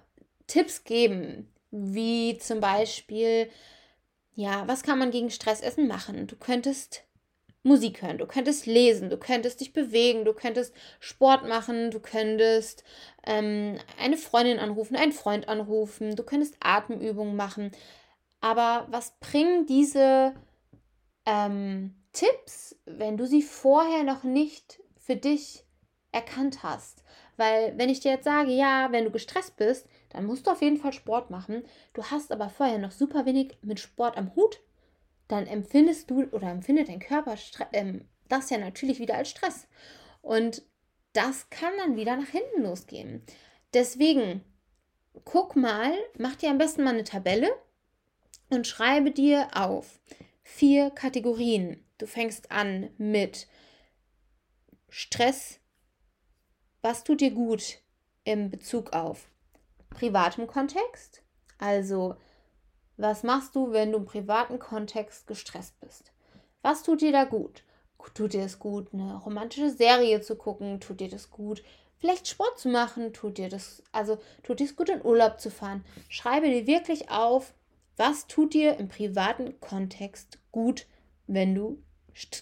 Tipps 0.46 0.84
geben, 0.84 1.52
wie 1.70 2.36
zum 2.38 2.60
Beispiel, 2.60 3.50
ja, 4.34 4.66
was 4.66 4.82
kann 4.82 4.98
man 4.98 5.10
gegen 5.10 5.30
Stressessen 5.30 5.88
machen? 5.88 6.26
Du 6.26 6.36
könntest 6.36 7.04
Musik 7.64 8.02
hören, 8.02 8.18
du 8.18 8.26
könntest 8.26 8.66
lesen, 8.66 9.08
du 9.08 9.16
könntest 9.16 9.60
dich 9.60 9.72
bewegen, 9.72 10.24
du 10.24 10.32
könntest 10.32 10.74
Sport 10.98 11.46
machen, 11.46 11.92
du 11.92 12.00
könntest 12.00 12.82
ähm, 13.24 13.78
eine 14.00 14.16
Freundin 14.16 14.58
anrufen, 14.58 14.96
einen 14.96 15.12
Freund 15.12 15.48
anrufen, 15.48 16.16
du 16.16 16.24
könntest 16.24 16.56
Atemübungen 16.60 17.36
machen. 17.36 17.70
Aber 18.40 18.88
was 18.90 19.12
bringen 19.20 19.66
diese 19.66 20.34
ähm, 21.24 21.94
Tipps, 22.12 22.76
wenn 22.84 23.16
du 23.16 23.26
sie 23.26 23.42
vorher 23.42 24.02
noch 24.02 24.24
nicht 24.24 24.80
für 24.96 25.14
dich 25.14 25.64
erkannt 26.10 26.64
hast? 26.64 27.04
Weil 27.36 27.78
wenn 27.78 27.88
ich 27.88 28.00
dir 28.00 28.10
jetzt 28.10 28.24
sage, 28.24 28.50
ja, 28.50 28.90
wenn 28.90 29.04
du 29.04 29.10
gestresst 29.12 29.56
bist, 29.56 29.86
dann 30.12 30.26
musst 30.26 30.46
du 30.46 30.50
auf 30.50 30.62
jeden 30.62 30.76
Fall 30.76 30.92
Sport 30.92 31.30
machen. 31.30 31.64
Du 31.92 32.04
hast 32.04 32.32
aber 32.32 32.48
vorher 32.48 32.78
noch 32.78 32.92
super 32.92 33.26
wenig 33.26 33.58
mit 33.62 33.80
Sport 33.80 34.16
am 34.16 34.34
Hut 34.34 34.60
dann 35.32 35.46
empfindest 35.46 36.10
du 36.10 36.24
oder 36.24 36.50
empfindet 36.50 36.88
dein 36.88 37.00
Körper 37.00 37.36
ähm, 37.72 38.06
das 38.28 38.50
ja 38.50 38.58
natürlich 38.58 38.98
wieder 38.98 39.14
als 39.14 39.30
Stress. 39.30 39.66
Und 40.20 40.62
das 41.14 41.48
kann 41.48 41.72
dann 41.78 41.96
wieder 41.96 42.16
nach 42.16 42.28
hinten 42.28 42.62
losgehen. 42.62 43.22
Deswegen, 43.72 44.44
guck 45.24 45.56
mal, 45.56 45.94
mach 46.18 46.36
dir 46.36 46.50
am 46.50 46.58
besten 46.58 46.84
mal 46.84 46.92
eine 46.92 47.04
Tabelle 47.04 47.50
und 48.50 48.66
schreibe 48.66 49.10
dir 49.10 49.48
auf 49.54 50.00
vier 50.42 50.90
Kategorien. 50.90 51.82
Du 51.96 52.06
fängst 52.06 52.50
an 52.50 52.90
mit 52.98 53.48
Stress. 54.90 55.60
Was 56.82 57.04
tut 57.04 57.22
dir 57.22 57.30
gut 57.30 57.78
im 58.24 58.50
Bezug 58.50 58.92
auf 58.92 59.30
privatem 59.92 60.46
Kontext? 60.46 61.22
Also 61.58 62.16
was 62.96 63.22
machst 63.22 63.56
du, 63.56 63.72
wenn 63.72 63.92
du 63.92 63.98
im 63.98 64.04
privaten 64.04 64.58
Kontext 64.58 65.26
gestresst 65.26 65.78
bist? 65.80 66.12
Was 66.62 66.82
tut 66.82 67.00
dir 67.00 67.12
da 67.12 67.24
gut? 67.24 67.64
Tut 68.14 68.32
dir 68.32 68.42
es 68.42 68.58
gut, 68.58 68.92
eine 68.92 69.16
romantische 69.16 69.70
Serie 69.70 70.20
zu 70.20 70.36
gucken? 70.36 70.80
Tut 70.80 71.00
dir 71.00 71.08
das 71.08 71.30
gut? 71.30 71.62
Vielleicht 71.98 72.26
Sport 72.26 72.58
zu 72.58 72.68
machen? 72.68 73.12
Tut 73.12 73.38
dir 73.38 73.48
das, 73.48 73.82
also 73.92 74.18
tut 74.42 74.60
dir 74.60 74.64
es 74.64 74.76
gut, 74.76 74.88
in 74.88 75.04
Urlaub 75.04 75.40
zu 75.40 75.50
fahren? 75.50 75.84
Schreibe 76.08 76.48
dir 76.48 76.66
wirklich 76.66 77.10
auf, 77.10 77.54
was 77.96 78.26
tut 78.26 78.54
dir 78.54 78.76
im 78.78 78.88
privaten 78.88 79.60
Kontext 79.60 80.38
gut, 80.50 80.86
wenn 81.26 81.54
du 81.54 81.82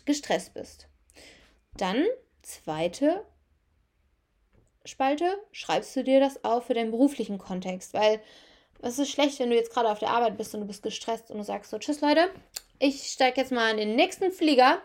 gestresst 0.07 0.55
bist. 0.55 0.89
Dann, 1.77 2.05
zweite 2.43 3.25
Spalte, 4.85 5.39
schreibst 5.53 5.95
du 5.97 6.05
dir 6.05 6.21
das 6.21 6.45
auf 6.45 6.67
für 6.67 6.75
deinen 6.75 6.91
beruflichen 6.91 7.39
Kontext, 7.39 7.95
weil 7.95 8.21
es 8.83 8.99
ist 8.99 9.11
schlecht, 9.11 9.39
wenn 9.39 9.51
du 9.51 9.57
jetzt 9.57 9.73
gerade 9.73 9.91
auf 9.91 9.99
der 9.99 10.11
Arbeit 10.11 10.39
bist 10.39 10.55
und 10.55 10.61
du 10.61 10.67
bist 10.67 10.83
gestresst 10.83 11.31
und 11.31 11.39
du 11.39 11.45
sagst 11.45 11.71
so, 11.71 11.79
tschüss 11.79 12.01
Leute, 12.01 12.31
ich 12.79 13.03
steige 13.03 13.41
jetzt 13.41 13.53
mal 13.53 13.71
in 13.71 13.77
den 13.77 13.97
nächsten 13.97 14.33
Flieger, 14.33 14.81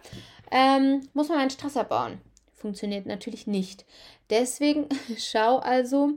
ähm, 0.52 1.08
muss 1.14 1.30
man 1.30 1.38
meinen 1.38 1.50
Stress 1.50 1.78
abbauen. 1.78 2.20
Funktioniert 2.54 3.06
natürlich 3.06 3.48
nicht. 3.48 3.86
Deswegen 4.30 4.90
schau 5.18 5.60
also, 5.60 6.10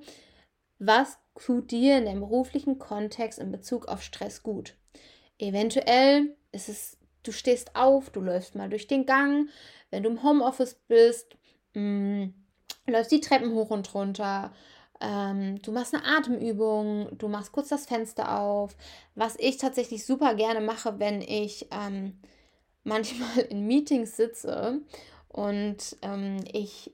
was 0.78 1.18
tut 1.38 1.70
dir 1.70 1.98
in 1.98 2.06
deinem 2.06 2.20
beruflichen 2.20 2.78
Kontext 2.78 3.38
in 3.38 3.52
Bezug 3.52 3.86
auf 3.86 4.02
Stress 4.02 4.42
gut. 4.42 4.74
Eventuell 5.38 6.36
ist 6.50 6.68
es, 6.68 6.98
du 7.22 7.30
stehst 7.30 7.76
auf, 7.76 8.10
du 8.10 8.20
läufst 8.20 8.56
mal 8.56 8.68
durch 8.68 8.88
den 8.88 9.06
Gang, 9.06 9.48
wenn 9.90 10.02
du 10.02 10.10
im 10.10 10.24
Homeoffice 10.24 10.74
bist, 10.88 11.36
mh, 11.74 11.80
mm, 11.80 12.34
läufst 12.92 13.12
die 13.12 13.20
Treppen 13.20 13.52
hoch 13.54 13.70
und 13.70 13.92
runter, 13.94 14.52
ähm, 15.00 15.60
du 15.62 15.72
machst 15.72 15.94
eine 15.94 16.04
Atemübung, 16.04 17.08
du 17.16 17.28
machst 17.28 17.52
kurz 17.52 17.68
das 17.68 17.86
Fenster 17.86 18.40
auf. 18.40 18.76
Was 19.14 19.36
ich 19.38 19.56
tatsächlich 19.58 20.04
super 20.04 20.34
gerne 20.34 20.60
mache, 20.60 20.98
wenn 20.98 21.22
ich 21.22 21.68
ähm, 21.70 22.18
manchmal 22.84 23.38
in 23.48 23.66
Meetings 23.66 24.16
sitze 24.16 24.80
und 25.28 25.96
ähm, 26.02 26.44
ich 26.52 26.92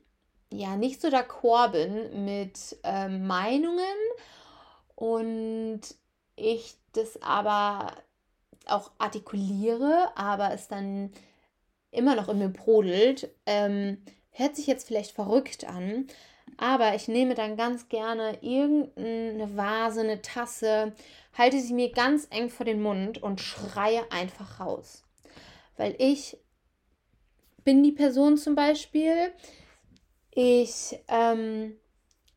ja 0.53 0.77
nicht 0.77 1.01
so 1.01 1.09
d'accord 1.09 1.73
bin 1.73 2.25
mit 2.25 2.77
äh, 2.85 3.09
Meinungen 3.09 3.85
und 4.95 5.81
ich 6.37 6.77
das 6.93 7.21
aber 7.23 7.93
auch 8.67 8.91
artikuliere, 8.99 10.11
aber 10.15 10.53
es 10.53 10.69
dann 10.69 11.11
immer 11.91 12.15
noch 12.15 12.29
in 12.29 12.39
mir 12.39 12.49
brodelt, 12.49 13.31
ähm, 13.47 14.03
hört 14.35 14.57
sich 14.57 14.67
jetzt 14.67 14.87
vielleicht 14.87 15.12
verrückt 15.12 15.64
an, 15.64 16.07
aber 16.57 16.95
ich 16.95 17.09
nehme 17.09 17.35
dann 17.35 17.57
ganz 17.57 17.88
gerne 17.88 18.38
irgendeine 18.43 19.57
Vase, 19.57 20.00
eine 20.00 20.23
Tasse, 20.23 20.93
halte 21.37 21.59
sie 21.61 21.73
mir 21.73 21.91
ganz 21.91 22.29
eng 22.31 22.50
vor 22.50 22.67
den 22.67 22.83
Mund 22.83 23.23
und 23.23 23.41
schreie 23.41 24.11
einfach 24.12 24.61
raus. 24.61 25.03
Weil 25.76 25.97
ich 25.99 26.37
bin 27.64 27.83
die 27.83 27.93
Person 27.93 28.37
zum 28.37 28.55
Beispiel, 28.55 29.33
ich 30.31 30.99
ähm, 31.09 31.76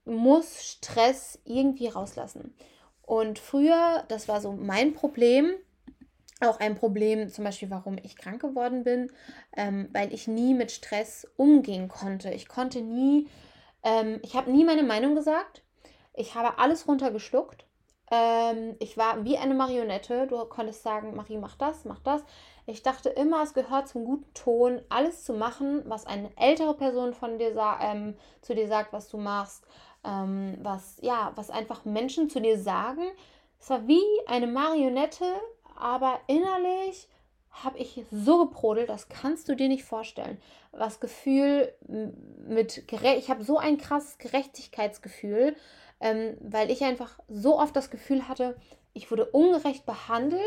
muss 0.06 0.63
Stress 0.63 1.39
irgendwie 1.46 1.88
rauslassen. 1.88 2.56
Und 3.01 3.39
früher, 3.39 4.04
das 4.08 4.27
war 4.27 4.42
so 4.42 4.54
mein 4.54 4.94
Problem, 4.94 5.51
auch 6.41 6.60
ein 6.60 6.75
Problem, 6.75 7.29
zum 7.29 7.44
Beispiel, 7.44 7.70
warum 7.70 7.98
ich 8.03 8.15
krank 8.15 8.41
geworden 8.41 8.84
bin, 8.84 9.12
ähm, 9.56 9.89
weil 9.94 10.13
ich 10.13 10.27
nie 10.27 10.53
mit 10.53 10.72
Stress 10.72 11.27
umgehen 11.38 11.88
konnte. 11.88 12.32
Ich 12.32 12.48
konnte 12.48 12.82
nie 12.82 13.27
ähm, 13.88 14.20
ich 14.24 14.36
habe 14.36 14.51
nie 14.51 14.65
meine 14.65 14.84
Meinung 14.84 15.15
gesagt. 15.15 15.63
Ich 16.13 16.36
habe 16.36 16.60
alles 16.60 16.88
runtergeschluckt. 16.88 17.65
Ähm, 18.12 18.75
ich 18.79 18.98
war 18.98 19.24
wie 19.24 19.38
eine 19.38 19.53
Marionette. 19.53 20.27
Du 20.27 20.38
konntest 20.46 20.84
sagen, 20.84 21.15
Marie, 21.15 21.38
mach 21.38 21.56
das, 21.56 21.86
mach 21.86 22.00
das. 22.00 22.24
Ich 22.65 22.84
dachte 22.84 23.10
immer, 23.10 23.44
es 23.44 23.53
gehört 23.53 23.88
zum 23.88 24.03
guten 24.03 24.34
Ton, 24.34 24.82
alles 24.89 25.24
zu 25.24 25.34
machen, 25.34 25.84
was 25.86 26.06
eine 26.06 26.32
ältere 26.38 26.74
Person 26.74 27.13
von 27.13 27.38
dir 27.38 27.56
ähm, 27.82 28.17
zu 28.41 28.56
dir 28.56 28.67
sagt, 28.67 28.91
was 28.91 29.08
du 29.08 29.17
machst, 29.17 29.65
ähm, 30.03 30.58
was 30.62 30.98
ja, 31.01 31.32
was 31.36 31.50
einfach 31.50 31.86
Menschen 31.86 32.29
zu 32.29 32.41
dir 32.41 32.60
sagen. 32.60 33.03
Es 33.60 33.70
war 33.70 33.88
wie 33.88 34.03
eine 34.27 34.48
Marionette, 34.48 35.25
aber 35.77 36.19
innerlich 36.27 37.07
habe 37.63 37.79
ich 37.79 38.03
so 38.12 38.46
gebrodelt, 38.46 38.89
das 38.89 39.10
kannst 39.10 39.50
du 39.50 39.55
dir 39.55 39.67
nicht 39.67 39.84
vorstellen. 39.84 40.39
Was 40.72 41.00
Gefühl 41.00 41.74
mit 42.48 42.88
Gere 42.88 43.15
ich 43.15 43.29
habe 43.29 43.43
so 43.43 43.57
ein 43.57 43.77
krasses 43.77 44.17
Gerechtigkeitsgefühl, 44.19 45.55
ähm, 46.00 46.38
weil 46.39 46.69
ich 46.69 46.84
einfach 46.84 47.17
so 47.27 47.60
oft 47.60 47.75
das 47.75 47.89
Gefühl 47.89 48.27
hatte, 48.27 48.55
ich 48.93 49.10
wurde 49.10 49.25
ungerecht 49.25 49.86
behandelt 49.86 50.41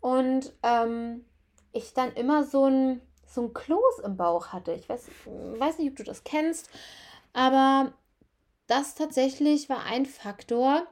und 0.00 0.52
ähm, 0.62 1.24
ich 1.72 1.92
dann 1.92 2.12
immer 2.14 2.44
so 2.44 2.64
ein, 2.66 3.02
so 3.26 3.42
ein 3.42 3.52
Kloß 3.52 4.00
im 4.04 4.16
Bauch 4.16 4.48
hatte. 4.48 4.72
Ich 4.72 4.88
weiß, 4.88 5.08
weiß 5.26 5.78
nicht, 5.78 5.90
ob 5.90 5.96
du 5.96 6.04
das 6.04 6.24
kennst, 6.24 6.70
aber 7.34 7.92
das 8.66 8.94
tatsächlich 8.94 9.68
war 9.68 9.84
ein 9.84 10.06
Faktor, 10.06 10.86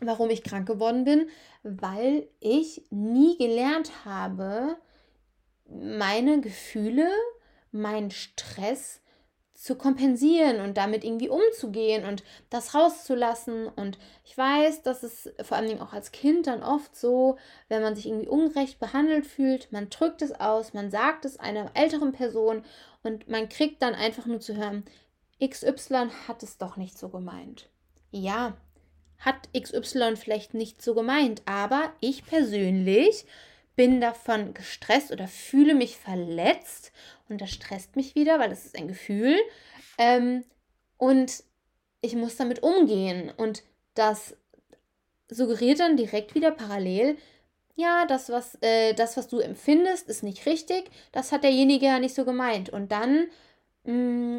warum 0.00 0.30
ich 0.30 0.42
krank 0.42 0.66
geworden 0.66 1.04
bin, 1.04 1.28
weil 1.62 2.28
ich 2.40 2.84
nie 2.90 3.36
gelernt 3.38 4.04
habe, 4.04 4.76
meine 5.68 6.40
Gefühle, 6.40 7.08
meinen 7.70 8.10
Stress 8.10 9.00
zu 9.60 9.74
kompensieren 9.74 10.60
und 10.60 10.78
damit 10.78 11.04
irgendwie 11.04 11.28
umzugehen 11.28 12.06
und 12.06 12.24
das 12.48 12.74
rauszulassen. 12.74 13.68
Und 13.68 13.98
ich 14.24 14.36
weiß, 14.36 14.82
dass 14.82 15.02
es 15.02 15.30
vor 15.42 15.58
allen 15.58 15.68
Dingen 15.68 15.82
auch 15.82 15.92
als 15.92 16.12
Kind 16.12 16.46
dann 16.46 16.62
oft 16.62 16.96
so, 16.96 17.36
wenn 17.68 17.82
man 17.82 17.94
sich 17.94 18.06
irgendwie 18.06 18.28
ungerecht 18.28 18.80
behandelt 18.80 19.26
fühlt, 19.26 19.70
man 19.70 19.90
drückt 19.90 20.22
es 20.22 20.32
aus, 20.32 20.72
man 20.72 20.90
sagt 20.90 21.26
es 21.26 21.38
einer 21.38 21.70
älteren 21.74 22.12
Person 22.12 22.64
und 23.02 23.28
man 23.28 23.50
kriegt 23.50 23.82
dann 23.82 23.94
einfach 23.94 24.24
nur 24.24 24.40
zu 24.40 24.56
hören, 24.56 24.82
XY 25.44 26.08
hat 26.26 26.42
es 26.42 26.56
doch 26.56 26.78
nicht 26.78 26.98
so 26.98 27.10
gemeint. 27.10 27.68
Ja, 28.10 28.56
hat 29.20 29.48
XY 29.58 30.16
vielleicht 30.16 30.54
nicht 30.54 30.82
so 30.82 30.94
gemeint, 30.94 31.42
aber 31.46 31.92
ich 32.00 32.24
persönlich 32.26 33.26
bin 33.76 34.00
davon 34.00 34.52
gestresst 34.54 35.12
oder 35.12 35.28
fühle 35.28 35.74
mich 35.74 35.96
verletzt 35.96 36.92
und 37.28 37.40
das 37.40 37.50
stresst 37.50 37.96
mich 37.96 38.14
wieder, 38.14 38.38
weil 38.38 38.50
das 38.50 38.66
ist 38.66 38.76
ein 38.76 38.88
Gefühl. 38.88 39.36
Ähm, 39.98 40.44
und 40.98 41.44
ich 42.02 42.14
muss 42.14 42.36
damit 42.36 42.62
umgehen 42.62 43.32
und 43.36 43.62
das 43.94 44.36
suggeriert 45.30 45.80
dann 45.80 45.96
direkt 45.96 46.34
wieder 46.34 46.50
parallel, 46.50 47.16
ja, 47.76 48.04
das 48.06 48.28
was, 48.28 48.58
äh, 48.60 48.94
das, 48.94 49.16
was 49.16 49.28
du 49.28 49.38
empfindest, 49.38 50.08
ist 50.08 50.22
nicht 50.22 50.44
richtig, 50.46 50.90
das 51.12 51.32
hat 51.32 51.44
derjenige 51.44 51.86
ja 51.86 51.98
nicht 51.98 52.14
so 52.14 52.24
gemeint. 52.24 52.68
Und 52.68 52.92
dann 52.92 53.28
mh, 53.84 53.92
mm, 53.92 54.36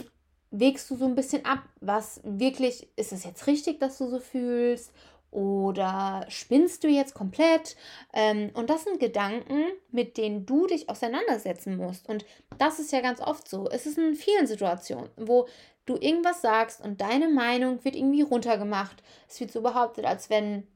wägst 0.52 0.90
du 0.92 0.98
so 0.98 1.06
ein 1.06 1.16
bisschen 1.16 1.46
ab, 1.46 1.60
was 1.80 2.22
wirklich, 2.24 2.90
ist 2.98 3.14
es 3.14 3.24
jetzt 3.24 3.48
richtig, 3.48 3.80
dass 3.80 3.98
du 3.98 4.08
so 4.08 4.20
fühlst? 4.20 4.92
Oder 5.32 6.26
spinnst 6.28 6.84
du 6.84 6.90
jetzt 6.90 7.14
komplett? 7.14 7.78
Ähm, 8.12 8.52
und 8.54 8.70
das 8.70 8.84
sind 8.84 9.00
Gedanken, 9.00 9.64
mit 9.90 10.18
denen 10.18 10.46
du 10.46 10.68
dich 10.68 10.90
auseinandersetzen 10.90 11.78
musst. 11.78 12.10
Und 12.10 12.26
das 12.58 12.80
ist 12.80 12.92
ja 12.92 13.00
ganz 13.00 13.22
oft 13.22 13.48
so. 13.48 13.70
Es 13.70 13.86
ist 13.86 13.98
in 13.98 14.16
vielen 14.16 14.46
Situationen, 14.46 15.10
wo 15.16 15.48
du 15.86 15.96
irgendwas 15.96 16.42
sagst 16.42 16.82
und 16.84 17.00
deine 17.00 17.30
Meinung 17.30 17.84
wird 17.86 17.96
irgendwie 17.96 18.24
runtergemacht. 18.24 19.02
Es 19.30 19.40
wird 19.40 19.54
so 19.54 19.62
behauptet, 19.62 20.06
als 20.06 20.30
wenn, 20.30 20.68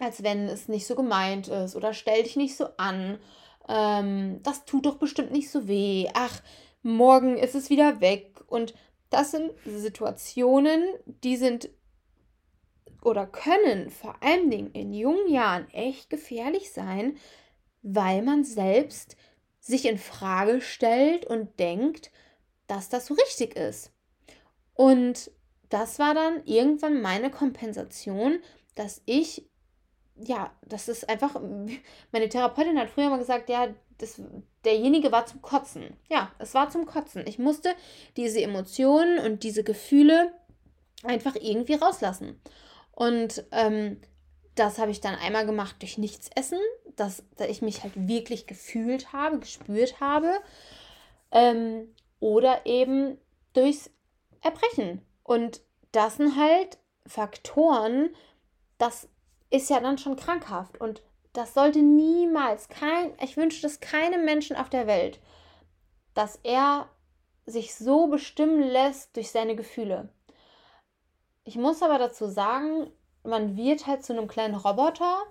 als 0.00 0.24
wenn 0.24 0.48
es 0.48 0.66
nicht 0.66 0.88
so 0.88 0.96
gemeint 0.96 1.46
ist 1.46 1.76
oder 1.76 1.94
stell 1.94 2.24
dich 2.24 2.34
nicht 2.34 2.56
so 2.56 2.66
an. 2.78 3.18
Ähm, 3.68 4.40
das 4.42 4.64
tut 4.64 4.84
doch 4.84 4.96
bestimmt 4.96 5.30
nicht 5.30 5.48
so 5.48 5.68
weh. 5.68 6.08
Ach, 6.12 6.42
morgen 6.82 7.36
ist 7.36 7.54
es 7.54 7.70
wieder 7.70 8.00
weg. 8.00 8.32
Und 8.48 8.74
das 9.12 9.30
sind 9.30 9.52
Situationen, 9.64 10.82
die 11.06 11.36
sind 11.36 11.70
oder 13.02 13.26
können 13.26 13.90
vor 13.90 14.16
allen 14.20 14.50
Dingen 14.50 14.70
in 14.72 14.92
jungen 14.92 15.28
Jahren 15.28 15.68
echt 15.70 16.08
gefährlich 16.08 16.72
sein, 16.72 17.16
weil 17.82 18.22
man 18.22 18.44
selbst 18.44 19.16
sich 19.58 19.86
in 19.86 19.98
Frage 19.98 20.60
stellt 20.60 21.26
und 21.26 21.58
denkt, 21.58 22.10
dass 22.66 22.88
das 22.88 23.06
so 23.06 23.14
richtig 23.14 23.56
ist. 23.56 23.92
Und 24.74 25.30
das 25.68 25.98
war 25.98 26.14
dann 26.14 26.44
irgendwann 26.44 27.00
meine 27.00 27.30
Kompensation, 27.30 28.40
dass 28.74 29.02
ich, 29.06 29.48
ja, 30.16 30.52
das 30.66 30.88
ist 30.88 31.08
einfach, 31.08 31.40
meine 32.12 32.28
Therapeutin 32.28 32.78
hat 32.78 32.90
früher 32.90 33.10
mal 33.10 33.18
gesagt, 33.18 33.48
ja, 33.48 33.68
das, 34.02 34.20
derjenige 34.64 35.12
war 35.12 35.26
zum 35.26 35.40
Kotzen. 35.42 35.96
Ja, 36.10 36.32
es 36.38 36.54
war 36.54 36.70
zum 36.70 36.86
Kotzen. 36.86 37.24
Ich 37.26 37.38
musste 37.38 37.72
diese 38.16 38.42
Emotionen 38.42 39.20
und 39.20 39.44
diese 39.44 39.62
Gefühle 39.62 40.32
einfach 41.04 41.36
irgendwie 41.36 41.74
rauslassen. 41.74 42.40
Und 42.90 43.44
ähm, 43.52 44.00
das 44.56 44.78
habe 44.78 44.90
ich 44.90 45.00
dann 45.00 45.14
einmal 45.14 45.46
gemacht 45.46 45.76
durch 45.80 45.98
nichts 45.98 46.28
essen, 46.34 46.58
dass, 46.96 47.22
dass 47.36 47.48
ich 47.48 47.62
mich 47.62 47.84
halt 47.84 47.92
wirklich 47.94 48.48
gefühlt 48.48 49.12
habe, 49.12 49.38
gespürt 49.38 50.00
habe. 50.00 50.32
Ähm, 51.30 51.94
oder 52.18 52.66
eben 52.66 53.18
durchs 53.52 53.88
Erbrechen. 54.40 55.00
Und 55.22 55.60
das 55.92 56.16
sind 56.16 56.36
halt 56.36 56.78
Faktoren, 57.06 58.10
das 58.78 59.08
ist 59.50 59.70
ja 59.70 59.78
dann 59.78 59.98
schon 59.98 60.16
krankhaft. 60.16 60.80
Und 60.80 61.02
das 61.32 61.54
sollte 61.54 61.80
niemals 61.80 62.68
kein, 62.68 63.12
ich 63.22 63.36
wünsche 63.36 63.62
das 63.62 63.80
keinem 63.80 64.24
Menschen 64.24 64.56
auf 64.56 64.68
der 64.68 64.86
Welt, 64.86 65.18
dass 66.14 66.38
er 66.42 66.88
sich 67.46 67.74
so 67.74 68.06
bestimmen 68.06 68.62
lässt 68.62 69.16
durch 69.16 69.30
seine 69.30 69.56
Gefühle. 69.56 70.08
Ich 71.44 71.56
muss 71.56 71.82
aber 71.82 71.98
dazu 71.98 72.26
sagen, 72.26 72.90
man 73.24 73.56
wird 73.56 73.86
halt 73.86 74.04
zu 74.04 74.12
einem 74.12 74.28
kleinen 74.28 74.54
Roboter 74.54 75.22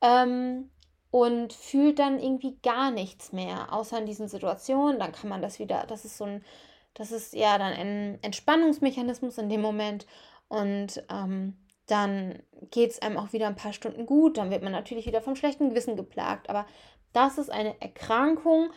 ähm, 0.00 0.70
und 1.10 1.52
fühlt 1.52 1.98
dann 1.98 2.20
irgendwie 2.20 2.58
gar 2.62 2.90
nichts 2.90 3.32
mehr, 3.32 3.72
außer 3.72 3.98
in 3.98 4.06
diesen 4.06 4.28
Situationen. 4.28 4.98
Dann 4.98 5.12
kann 5.12 5.28
man 5.28 5.42
das 5.42 5.58
wieder, 5.58 5.84
das 5.86 6.04
ist 6.04 6.18
so 6.18 6.24
ein, 6.24 6.44
das 6.94 7.10
ist 7.10 7.32
ja 7.32 7.58
dann 7.58 7.72
ein 7.72 8.18
Entspannungsmechanismus 8.22 9.38
in 9.38 9.48
dem 9.48 9.62
Moment. 9.62 10.06
Und 10.48 11.02
ähm, 11.10 11.56
dann 11.92 12.42
geht 12.70 12.90
es 12.90 13.02
einem 13.02 13.18
auch 13.18 13.32
wieder 13.32 13.46
ein 13.46 13.56
paar 13.56 13.72
Stunden 13.72 14.06
gut, 14.06 14.38
dann 14.38 14.50
wird 14.50 14.62
man 14.62 14.72
natürlich 14.72 15.06
wieder 15.06 15.20
vom 15.20 15.36
schlechten 15.36 15.68
Gewissen 15.68 15.94
geplagt. 15.96 16.48
Aber 16.48 16.66
das 17.12 17.36
ist 17.36 17.50
eine 17.50 17.80
Erkrankung, 17.80 18.70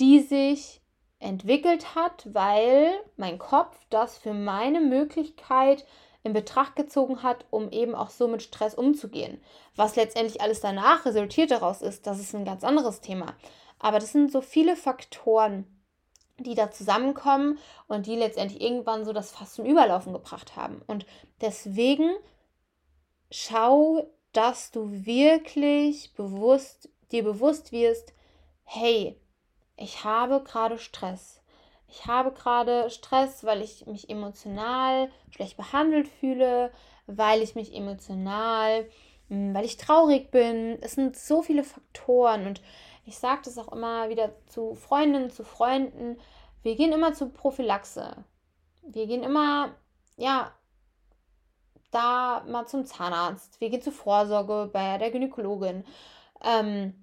die 0.00 0.20
sich 0.20 0.80
entwickelt 1.18 1.94
hat, 1.94 2.28
weil 2.32 2.92
mein 3.16 3.38
Kopf 3.38 3.76
das 3.90 4.16
für 4.16 4.32
meine 4.32 4.80
Möglichkeit 4.80 5.84
in 6.22 6.32
Betracht 6.32 6.74
gezogen 6.74 7.22
hat, 7.22 7.44
um 7.50 7.70
eben 7.70 7.94
auch 7.94 8.10
so 8.10 8.28
mit 8.28 8.42
Stress 8.42 8.74
umzugehen. 8.74 9.40
Was 9.76 9.96
letztendlich 9.96 10.40
alles 10.40 10.60
danach 10.60 11.04
resultiert 11.04 11.50
daraus 11.50 11.82
ist, 11.82 12.06
das 12.06 12.18
ist 12.18 12.34
ein 12.34 12.44
ganz 12.44 12.64
anderes 12.64 13.00
Thema. 13.00 13.34
Aber 13.78 13.98
das 13.98 14.12
sind 14.12 14.32
so 14.32 14.40
viele 14.40 14.74
Faktoren, 14.74 15.66
die 16.38 16.54
da 16.54 16.70
zusammenkommen 16.70 17.58
und 17.88 18.06
die 18.06 18.16
letztendlich 18.16 18.62
irgendwann 18.62 19.04
so 19.04 19.12
das 19.12 19.32
Fass 19.32 19.54
zum 19.54 19.66
Überlaufen 19.66 20.12
gebracht 20.12 20.56
haben. 20.56 20.82
Und 20.86 21.04
deswegen 21.40 22.10
schau, 23.30 24.10
dass 24.32 24.70
du 24.70 25.04
wirklich 25.06 26.14
bewusst, 26.14 26.88
dir 27.10 27.24
bewusst 27.24 27.72
wirst, 27.72 28.12
hey, 28.64 29.20
ich 29.76 30.04
habe 30.04 30.42
gerade 30.42 30.78
Stress. 30.78 31.40
Ich 31.88 32.06
habe 32.06 32.32
gerade 32.32 32.90
Stress, 32.90 33.44
weil 33.44 33.62
ich 33.62 33.86
mich 33.86 34.10
emotional 34.10 35.10
schlecht 35.30 35.56
behandelt 35.56 36.08
fühle, 36.08 36.70
weil 37.06 37.40
ich 37.40 37.54
mich 37.54 37.74
emotional, 37.74 38.88
hm, 39.28 39.54
weil 39.54 39.64
ich 39.64 39.78
traurig 39.78 40.30
bin. 40.30 40.78
Es 40.82 40.92
sind 40.92 41.16
so 41.16 41.42
viele 41.42 41.64
Faktoren 41.64 42.46
und 42.46 42.60
ich 43.06 43.18
sage 43.18 43.40
das 43.44 43.56
auch 43.56 43.72
immer 43.72 44.10
wieder 44.10 44.32
zu 44.46 44.74
Freundinnen, 44.74 45.30
zu 45.30 45.44
Freunden. 45.44 46.18
Wir 46.62 46.76
gehen 46.76 46.92
immer 46.92 47.14
zur 47.14 47.32
Prophylaxe. 47.32 48.24
Wir 48.82 49.06
gehen 49.06 49.22
immer, 49.22 49.74
ja, 50.16 50.52
da 51.90 52.44
mal 52.48 52.66
zum 52.66 52.84
Zahnarzt. 52.84 53.60
Wir 53.60 53.70
gehen 53.70 53.82
zur 53.82 53.92
Vorsorge 53.92 54.70
bei 54.72 54.98
der 54.98 55.10
Gynäkologin. 55.10 55.84
Ähm, 56.42 56.94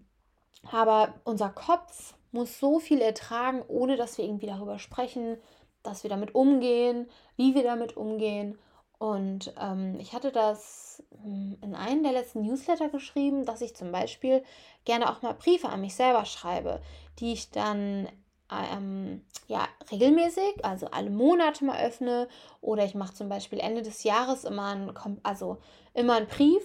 aber 0.71 1.13
unser 1.23 1.49
Kopf 1.49 2.15
muss 2.31 2.59
so 2.59 2.79
viel 2.79 3.01
ertragen, 3.01 3.63
ohne 3.67 3.95
dass 3.95 4.17
wir 4.17 4.25
irgendwie 4.25 4.47
darüber 4.47 4.79
sprechen, 4.79 5.37
dass 5.83 6.03
wir 6.03 6.09
damit 6.09 6.35
umgehen, 6.35 7.07
wie 7.37 7.55
wir 7.55 7.63
damit 7.63 7.95
umgehen. 7.95 8.57
Und 8.97 9.53
ähm, 9.59 9.97
ich 9.99 10.13
hatte 10.13 10.31
das 10.31 11.03
hm, 11.21 11.57
in 11.61 11.75
einem 11.75 12.03
der 12.03 12.13
letzten 12.13 12.41
Newsletter 12.41 12.89
geschrieben, 12.89 13.45
dass 13.45 13.61
ich 13.61 13.75
zum 13.75 13.91
Beispiel 13.91 14.43
gerne 14.85 15.09
auch 15.09 15.21
mal 15.21 15.33
Briefe 15.33 15.69
an 15.69 15.81
mich 15.81 15.95
selber 15.95 16.25
schreibe, 16.25 16.81
die 17.19 17.33
ich 17.33 17.51
dann 17.51 18.07
ähm, 18.51 19.21
ja, 19.47 19.67
regelmäßig, 19.91 20.63
also 20.63 20.88
alle 20.88 21.10
Monate 21.10 21.65
mal 21.65 21.79
öffne. 21.84 22.27
Oder 22.62 22.86
ich 22.86 22.95
mache 22.95 23.13
zum 23.13 23.29
Beispiel 23.29 23.60
Ende 23.60 23.81
des 23.81 24.03
Jahres 24.03 24.43
immer 24.43 24.67
einen, 24.67 25.19
also 25.23 25.58
immer 25.93 26.15
einen 26.15 26.27
Brief 26.27 26.63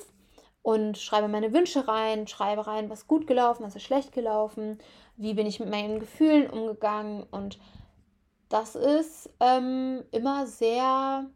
und 0.62 0.98
schreibe 0.98 1.28
meine 1.28 1.52
Wünsche 1.52 1.88
rein, 1.88 2.26
schreibe 2.26 2.66
rein, 2.66 2.90
was 2.90 3.06
gut 3.06 3.26
gelaufen, 3.26 3.64
was 3.64 3.76
ist 3.76 3.82
schlecht 3.82 4.12
gelaufen, 4.12 4.78
wie 5.16 5.34
bin 5.34 5.46
ich 5.46 5.60
mit 5.60 5.70
meinen 5.70 6.00
Gefühlen 6.00 6.50
umgegangen. 6.50 7.22
Und 7.30 7.58
das 8.48 8.74
ist 8.74 9.30
ähm, 9.40 10.04
immer 10.10 10.46
sehr 10.46 11.26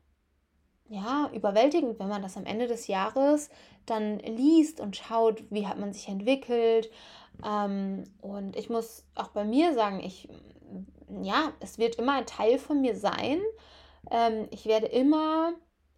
ja, 0.89 1.31
überwältigend, 1.33 1.99
wenn 1.99 2.09
man 2.09 2.23
das 2.23 2.37
am 2.37 2.45
Ende 2.45 2.67
des 2.67 2.87
Jahres 2.87 3.49
dann 3.87 4.19
liest 4.19 4.81
und 4.81 4.97
schaut, 4.97 5.43
wie 5.51 5.67
hat 5.67 5.79
man 5.79 5.93
sich 5.93 6.09
entwickelt. 6.09 6.91
Ähm, 7.45 8.05
und 8.21 8.57
ich 8.57 8.71
muss 8.71 9.05
auch 9.15 9.29
bei 9.29 9.45
mir 9.45 9.75
sagen, 9.75 10.01
ich, 10.01 10.29
ja, 11.23 11.53
es 11.61 11.79
wird 11.79 11.97
immer 11.97 12.15
ein 12.15 12.27
Teil 12.27 12.59
von 12.59 12.81
mir 12.81 12.97
sein. 12.97 13.41
Ähm, 14.11 14.49
ich 14.51 14.67
werde 14.67 14.87
immer 14.87 15.53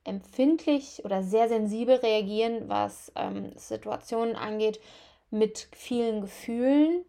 empfindlich 0.05 1.05
oder 1.05 1.23
sehr 1.23 1.49
sensibel 1.49 1.97
reagieren, 1.97 2.69
was 2.69 3.13
ähm, 3.17 3.53
Situationen 3.57 4.37
angeht, 4.37 4.81
mit 5.31 5.69
vielen 5.73 6.21
Gefühlen. 6.21 7.05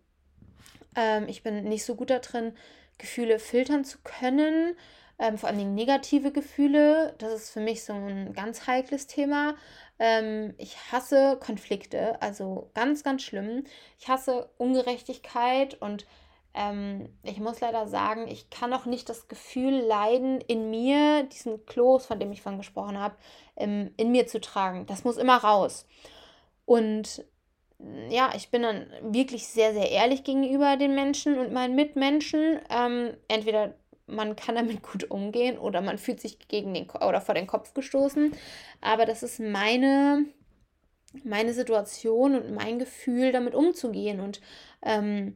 Ähm, 0.96 1.28
ich 1.28 1.44
bin 1.44 1.64
nicht 1.66 1.86
so 1.86 1.96
gut 1.96 2.10
darin, 2.10 2.54
Gefühle 2.98 3.38
filtern 3.38 3.86
zu 3.86 4.00
können, 4.04 4.76
ähm, 5.20 5.38
vor 5.38 5.50
allem 5.50 5.76
negative 5.76 6.32
Gefühle. 6.32 7.14
Das 7.20 7.34
ist 7.34 7.52
für 7.52 7.60
mich 7.60 7.84
so 7.84 7.94
ein 7.94 8.34
ganz 8.34 8.66
heikles 8.68 9.08
Thema. 9.08 9.56
Ähm, 10.00 10.54
ich 10.58 10.76
hasse 10.92 11.38
Konflikte, 11.40 12.22
also 12.22 12.70
ganz, 12.74 13.04
ganz 13.04 13.24
schlimm. 13.24 13.64
Ich 14.00 14.08
hasse 14.08 14.50
Ungerechtigkeit 14.58 15.82
und 15.82 16.06
ähm, 16.54 17.10
ich 17.24 17.40
muss 17.40 17.60
leider 17.60 17.88
sagen, 17.88 18.28
ich 18.28 18.50
kann 18.50 18.74
auch 18.74 18.86
nicht 18.86 19.10
das 19.10 19.28
Gefühl 19.28 19.74
leiden, 19.74 20.42
in 20.42 20.70
mir 20.70 21.24
diesen 21.24 21.66
Kloß, 21.66 22.06
von 22.06 22.20
dem 22.20 22.32
ich 22.32 22.42
vorhin 22.42 22.60
gesprochen 22.60 23.00
habe, 23.00 23.16
ähm, 23.56 23.94
in 23.98 24.12
mir 24.12 24.28
zu 24.28 24.42
tragen. 24.42 24.86
Das 24.88 25.04
muss 25.04 25.18
immer 25.18 25.38
raus. 25.38 25.86
Und 26.66 27.26
ja, 28.10 28.32
ich 28.36 28.50
bin 28.50 28.64
dann 28.64 28.88
wirklich 29.02 29.48
sehr, 29.48 29.74
sehr 29.74 29.92
ehrlich 29.92 30.24
gegenüber 30.24 30.78
den 30.78 30.96
Menschen 30.96 31.38
und 31.38 31.54
meinen 31.54 31.76
Mitmenschen. 31.76 32.60
Ähm, 32.70 33.16
entweder 33.28 33.76
man 34.08 34.36
kann 34.36 34.56
damit 34.56 34.82
gut 34.82 35.12
umgehen 35.12 35.58
oder 35.58 35.82
man 35.82 35.98
fühlt 35.98 36.22
sich 36.22 36.48
gegen 36.48 36.74
den 36.74 36.90
oder 36.90 37.22
vor 37.22 37.36
den 37.36 37.48
Kopf 37.48 37.74
gestoßen. 37.74 38.32
Aber 38.82 39.06
das 39.06 39.22
ist 39.22 39.40
meine, 39.40 40.26
meine 41.24 41.54
Situation 41.54 42.36
und 42.36 42.54
mein 42.54 42.80
Gefühl, 42.80 43.32
damit 43.32 43.54
umzugehen. 43.54 44.20
Und 44.20 44.42
ähm, 44.82 45.36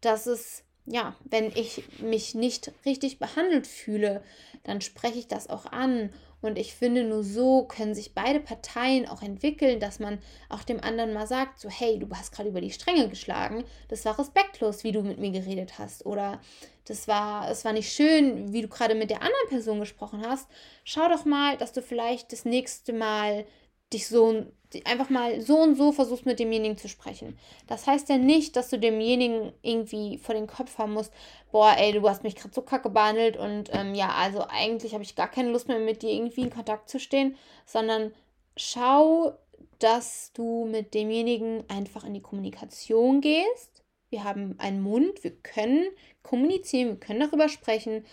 dass 0.00 0.26
es, 0.26 0.64
ja, 0.86 1.14
wenn 1.24 1.52
ich 1.54 1.84
mich 2.00 2.34
nicht 2.34 2.72
richtig 2.86 3.18
behandelt 3.18 3.66
fühle, 3.66 4.22
dann 4.64 4.80
spreche 4.80 5.18
ich 5.18 5.28
das 5.28 5.48
auch 5.50 5.66
an. 5.66 6.10
Und 6.42 6.56
ich 6.56 6.74
finde, 6.74 7.04
nur 7.04 7.22
so 7.22 7.64
können 7.64 7.94
sich 7.94 8.14
beide 8.14 8.40
Parteien 8.40 9.06
auch 9.06 9.20
entwickeln, 9.20 9.78
dass 9.78 9.98
man 9.98 10.18
auch 10.48 10.62
dem 10.62 10.80
anderen 10.82 11.12
mal 11.12 11.26
sagt, 11.26 11.60
so, 11.60 11.68
hey, 11.68 11.98
du 11.98 12.08
hast 12.14 12.32
gerade 12.32 12.48
über 12.48 12.62
die 12.62 12.70
Stränge 12.70 13.10
geschlagen, 13.10 13.64
das 13.88 14.06
war 14.06 14.18
respektlos, 14.18 14.82
wie 14.84 14.92
du 14.92 15.02
mit 15.02 15.18
mir 15.18 15.32
geredet 15.32 15.78
hast. 15.78 16.06
Oder 16.06 16.40
das 16.90 17.08
war, 17.08 17.50
es 17.50 17.64
war 17.64 17.72
nicht 17.72 17.92
schön, 17.92 18.52
wie 18.52 18.62
du 18.62 18.68
gerade 18.68 18.94
mit 18.94 19.10
der 19.10 19.22
anderen 19.22 19.48
Person 19.48 19.80
gesprochen 19.80 20.22
hast. 20.26 20.48
Schau 20.84 21.08
doch 21.08 21.24
mal, 21.24 21.56
dass 21.56 21.72
du 21.72 21.82
vielleicht 21.82 22.32
das 22.32 22.44
nächste 22.44 22.92
Mal 22.92 23.46
dich 23.92 24.08
so 24.08 24.46
einfach 24.84 25.10
mal 25.10 25.40
so 25.40 25.58
und 25.58 25.74
so 25.76 25.90
versuchst 25.90 26.26
mit 26.26 26.38
demjenigen 26.38 26.76
zu 26.76 26.88
sprechen. 26.88 27.36
Das 27.66 27.86
heißt 27.86 28.08
ja 28.08 28.18
nicht, 28.18 28.54
dass 28.54 28.70
du 28.70 28.78
demjenigen 28.78 29.52
irgendwie 29.62 30.18
vor 30.18 30.34
den 30.34 30.46
Kopf 30.46 30.78
haben 30.78 30.92
musst, 30.92 31.12
boah, 31.50 31.74
ey, 31.76 31.92
du 31.92 32.08
hast 32.08 32.22
mich 32.22 32.36
gerade 32.36 32.54
so 32.54 32.62
kacke 32.62 32.88
behandelt 32.88 33.36
und 33.36 33.70
ähm, 33.72 33.94
ja, 33.94 34.10
also 34.10 34.44
eigentlich 34.48 34.94
habe 34.94 35.02
ich 35.02 35.16
gar 35.16 35.28
keine 35.28 35.50
Lust 35.50 35.68
mehr 35.68 35.80
mit 35.80 36.02
dir 36.02 36.10
irgendwie 36.10 36.42
in 36.42 36.50
Kontakt 36.50 36.88
zu 36.88 37.00
stehen, 37.00 37.36
sondern 37.66 38.12
schau, 38.56 39.36
dass 39.80 40.32
du 40.34 40.66
mit 40.70 40.94
demjenigen 40.94 41.64
einfach 41.68 42.04
in 42.04 42.14
die 42.14 42.22
Kommunikation 42.22 43.20
gehst. 43.20 43.69
Wir 44.10 44.24
haben 44.24 44.56
einen 44.58 44.82
Mund, 44.82 45.22
wir 45.22 45.30
können 45.30 45.86
kommunizieren, 46.22 46.88
wir 46.88 47.00
können 47.00 47.20
darüber 47.20 47.48
sprechen 47.48 48.04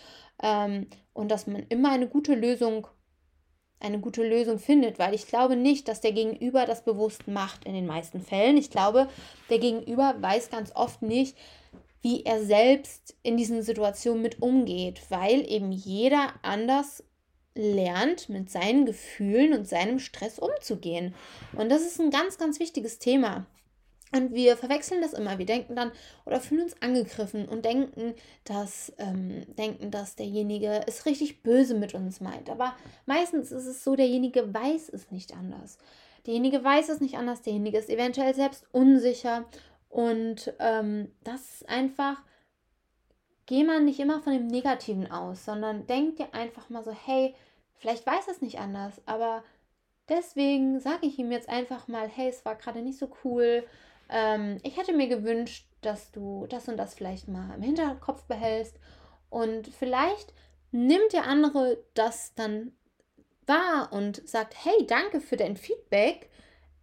ähm, 0.42 0.86
und 1.12 1.30
dass 1.30 1.46
man 1.46 1.66
immer 1.68 1.90
eine 1.90 2.08
gute 2.08 2.34
Lösung 2.34 2.86
eine 3.80 4.00
gute 4.00 4.26
Lösung 4.26 4.58
findet, 4.58 4.98
weil 4.98 5.14
ich 5.14 5.28
glaube 5.28 5.54
nicht, 5.54 5.86
dass 5.86 6.00
der 6.00 6.10
Gegenüber 6.12 6.66
das 6.66 6.84
bewusst 6.84 7.28
macht 7.28 7.64
in 7.64 7.74
den 7.74 7.86
meisten 7.86 8.20
Fällen. 8.20 8.56
Ich 8.56 8.70
glaube, 8.70 9.08
der 9.50 9.60
Gegenüber 9.60 10.16
weiß 10.20 10.50
ganz 10.50 10.74
oft 10.74 11.02
nicht, 11.02 11.36
wie 12.02 12.24
er 12.24 12.44
selbst 12.44 13.16
in 13.22 13.36
diesen 13.36 13.62
Situationen 13.62 14.22
mit 14.22 14.42
umgeht, 14.42 15.02
weil 15.10 15.48
eben 15.50 15.72
jeder 15.72 16.32
anders 16.42 17.04
lernt, 17.54 18.28
mit 18.28 18.50
seinen 18.50 18.86
Gefühlen 18.86 19.52
und 19.52 19.68
seinem 19.68 19.98
Stress 19.98 20.38
umzugehen. 20.38 21.14
Und 21.56 21.70
das 21.70 21.82
ist 21.82 22.00
ein 22.00 22.10
ganz, 22.10 22.38
ganz 22.38 22.60
wichtiges 22.60 22.98
Thema. 22.98 23.46
Und 24.12 24.32
wir 24.32 24.56
verwechseln 24.56 25.02
das 25.02 25.12
immer. 25.12 25.38
Wir 25.38 25.46
denken 25.46 25.76
dann 25.76 25.92
oder 26.24 26.40
fühlen 26.40 26.62
uns 26.62 26.80
angegriffen 26.80 27.46
und 27.46 27.64
denken, 27.64 28.14
dass, 28.44 28.92
ähm, 28.98 29.44
denken, 29.56 29.90
dass 29.90 30.16
derjenige 30.16 30.80
es 30.86 31.04
richtig 31.04 31.42
böse 31.42 31.74
mit 31.74 31.94
uns 31.94 32.20
meint. 32.20 32.48
Aber 32.48 32.74
meistens 33.04 33.52
ist 33.52 33.66
es 33.66 33.84
so, 33.84 33.96
derjenige 33.96 34.52
weiß 34.52 34.88
es 34.88 35.10
nicht 35.10 35.34
anders. 35.34 35.78
Derjenige 36.26 36.64
weiß 36.64 36.88
es 36.88 37.00
nicht 37.00 37.16
anders, 37.16 37.42
derjenige 37.42 37.78
ist 37.78 37.90
eventuell 37.90 38.34
selbst 38.34 38.66
unsicher. 38.72 39.44
Und 39.90 40.54
ähm, 40.58 41.12
das 41.24 41.40
ist 41.54 41.68
einfach, 41.68 42.22
geh 43.46 43.64
mal 43.64 43.82
nicht 43.82 44.00
immer 44.00 44.20
von 44.20 44.32
dem 44.32 44.46
Negativen 44.46 45.10
aus, 45.10 45.44
sondern 45.44 45.86
denk 45.86 46.16
dir 46.16 46.32
einfach 46.34 46.70
mal 46.70 46.84
so, 46.84 46.92
hey, 46.92 47.34
vielleicht 47.76 48.06
weiß 48.06 48.28
es 48.30 48.40
nicht 48.40 48.58
anders, 48.58 49.00
aber 49.06 49.42
deswegen 50.08 50.80
sage 50.80 51.06
ich 51.06 51.18
ihm 51.18 51.32
jetzt 51.32 51.48
einfach 51.48 51.88
mal, 51.88 52.08
hey, 52.08 52.28
es 52.28 52.44
war 52.44 52.56
gerade 52.56 52.82
nicht 52.82 52.98
so 52.98 53.08
cool 53.24 53.64
ähm, 54.08 54.58
ich 54.62 54.76
hätte 54.76 54.92
mir 54.92 55.08
gewünscht, 55.08 55.66
dass 55.80 56.10
du 56.10 56.46
das 56.48 56.68
und 56.68 56.76
das 56.76 56.94
vielleicht 56.94 57.28
mal 57.28 57.54
im 57.54 57.62
Hinterkopf 57.62 58.24
behältst 58.24 58.76
und 59.30 59.68
vielleicht 59.68 60.32
nimmt 60.70 61.12
der 61.12 61.24
andere 61.24 61.78
das 61.94 62.34
dann 62.34 62.72
wahr 63.46 63.88
und 63.92 64.26
sagt, 64.28 64.54
hey, 64.64 64.86
danke 64.86 65.20
für 65.20 65.36
dein 65.36 65.56
Feedback. 65.56 66.28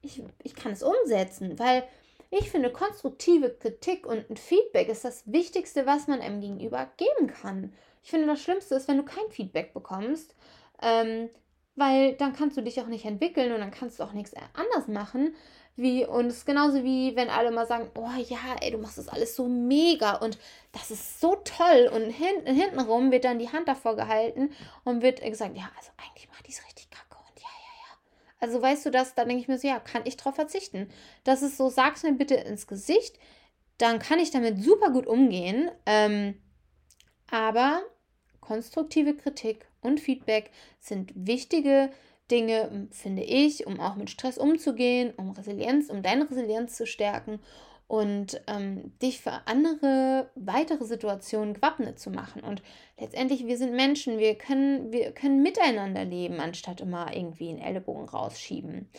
Ich, 0.02 0.22
ich 0.44 0.56
kann 0.56 0.72
es 0.72 0.84
umsetzen, 0.84 1.60
weil 1.60 1.84
ich 2.32 2.50
finde, 2.50 2.72
konstruktive 2.72 3.52
Kritik 3.52 4.06
und 4.06 4.30
ein 4.30 4.38
Feedback 4.38 4.90
ist 4.90 5.06
das 5.06 5.32
Wichtigste, 5.32 5.86
was 5.86 6.08
man 6.08 6.22
einem 6.22 6.42
gegenüber 6.42 6.90
geben 6.98 7.28
kann. 7.28 7.74
Ich 8.04 8.10
finde, 8.10 8.28
das 8.28 8.42
Schlimmste 8.42 8.76
ist, 8.76 8.88
wenn 8.88 8.98
du 8.98 9.04
kein 9.04 9.30
Feedback 9.30 9.74
bekommst, 9.74 10.36
ähm, 10.82 11.30
weil 11.76 12.14
dann 12.16 12.34
kannst 12.34 12.58
du 12.58 12.62
dich 12.62 12.82
auch 12.82 12.88
nicht 12.88 13.06
entwickeln 13.06 13.52
und 13.52 13.60
dann 13.60 13.72
kannst 13.72 14.00
du 14.00 14.04
auch 14.04 14.14
nichts 14.14 14.34
anders 14.54 14.88
machen. 14.88 15.36
Wie, 15.78 16.06
und 16.06 16.28
es 16.28 16.38
ist 16.38 16.46
genauso 16.46 16.84
wie 16.86 17.16
wenn 17.18 17.30
alle 17.30 17.52
mal 17.52 17.68
sagen, 17.68 17.90
oh 17.96 18.10
ja, 18.28 18.56
ey, 18.62 18.72
du 18.72 18.78
machst 18.78 18.98
das 18.98 19.10
alles 19.10 19.36
so 19.36 19.48
mega 19.48 20.16
und 20.16 20.38
das 20.72 20.90
ist 20.90 21.20
so 21.20 21.36
toll. 21.44 21.90
Und 21.94 22.10
hin, 22.12 22.46
hintenrum 22.46 23.12
wird 23.12 23.26
dann 23.26 23.40
die 23.40 23.52
Hand 23.52 23.68
davor 23.68 23.96
gehalten 23.98 24.52
und 24.86 25.02
wird 25.02 25.22
gesagt, 25.22 25.58
ja, 25.58 25.70
also 25.78 25.92
eigentlich 25.98 26.30
macht 26.30 26.48
die 26.48 26.52
es 26.52 26.66
richtig 26.66 26.90
kacke 26.90 27.18
und 27.30 27.42
ja, 27.42 27.50
ja, 27.50 27.90
ja. 27.90 27.98
Also 28.40 28.62
weißt 28.62 28.86
du 28.86 28.92
das, 28.92 29.16
dann 29.16 29.28
denke 29.28 29.42
ich 29.42 29.50
mir 29.50 29.58
so, 29.58 29.68
ja, 29.68 29.80
kann 29.80 30.04
ich 30.06 30.16
drauf 30.16 30.36
verzichten. 30.36 30.90
Das 31.26 31.42
ist 31.42 31.58
so, 31.58 31.70
sag's 31.70 32.04
mir 32.04 32.14
bitte 32.14 32.36
ins 32.36 32.68
Gesicht, 32.68 33.20
dann 33.78 34.00
kann 34.00 34.20
ich 34.20 34.32
damit 34.32 34.64
super 34.64 34.92
gut 34.92 35.08
umgehen. 35.08 35.70
Ähm, 35.86 36.42
aber 37.30 37.82
konstruktive 38.40 39.14
Kritik 39.14 39.68
und 39.82 40.00
Feedback 40.00 40.52
sind 40.80 41.12
wichtige 41.16 41.92
Dinge, 42.32 42.88
finde 42.92 43.24
ich, 43.24 43.68
um 43.68 43.80
auch 43.80 43.96
mit 43.96 44.10
Stress 44.10 44.38
umzugehen, 44.38 45.14
um 45.18 45.32
Resilienz, 45.32 45.90
um 45.90 46.02
deine 46.02 46.30
Resilienz 46.30 46.76
zu 46.76 46.88
stärken 46.88 47.40
und 47.88 48.42
ähm, 48.48 48.98
dich 49.00 49.22
für 49.22 49.42
andere 49.46 50.32
weitere 50.36 50.84
Situationen 50.86 51.54
gewappnet 51.54 52.00
zu 52.00 52.10
machen. 52.10 52.42
Und 52.44 52.64
letztendlich, 53.00 53.46
wir 53.46 53.58
sind 53.58 53.76
Menschen, 53.76 54.18
wir 54.18 54.36
können, 54.36 54.92
wir 54.92 55.12
können 55.12 55.44
miteinander 55.44 56.04
leben, 56.04 56.40
anstatt 56.40 56.82
immer 56.82 57.16
irgendwie 57.16 57.50
einen 57.50 57.60
Ellenbogen 57.60 58.10
rausschieben. 58.10 58.90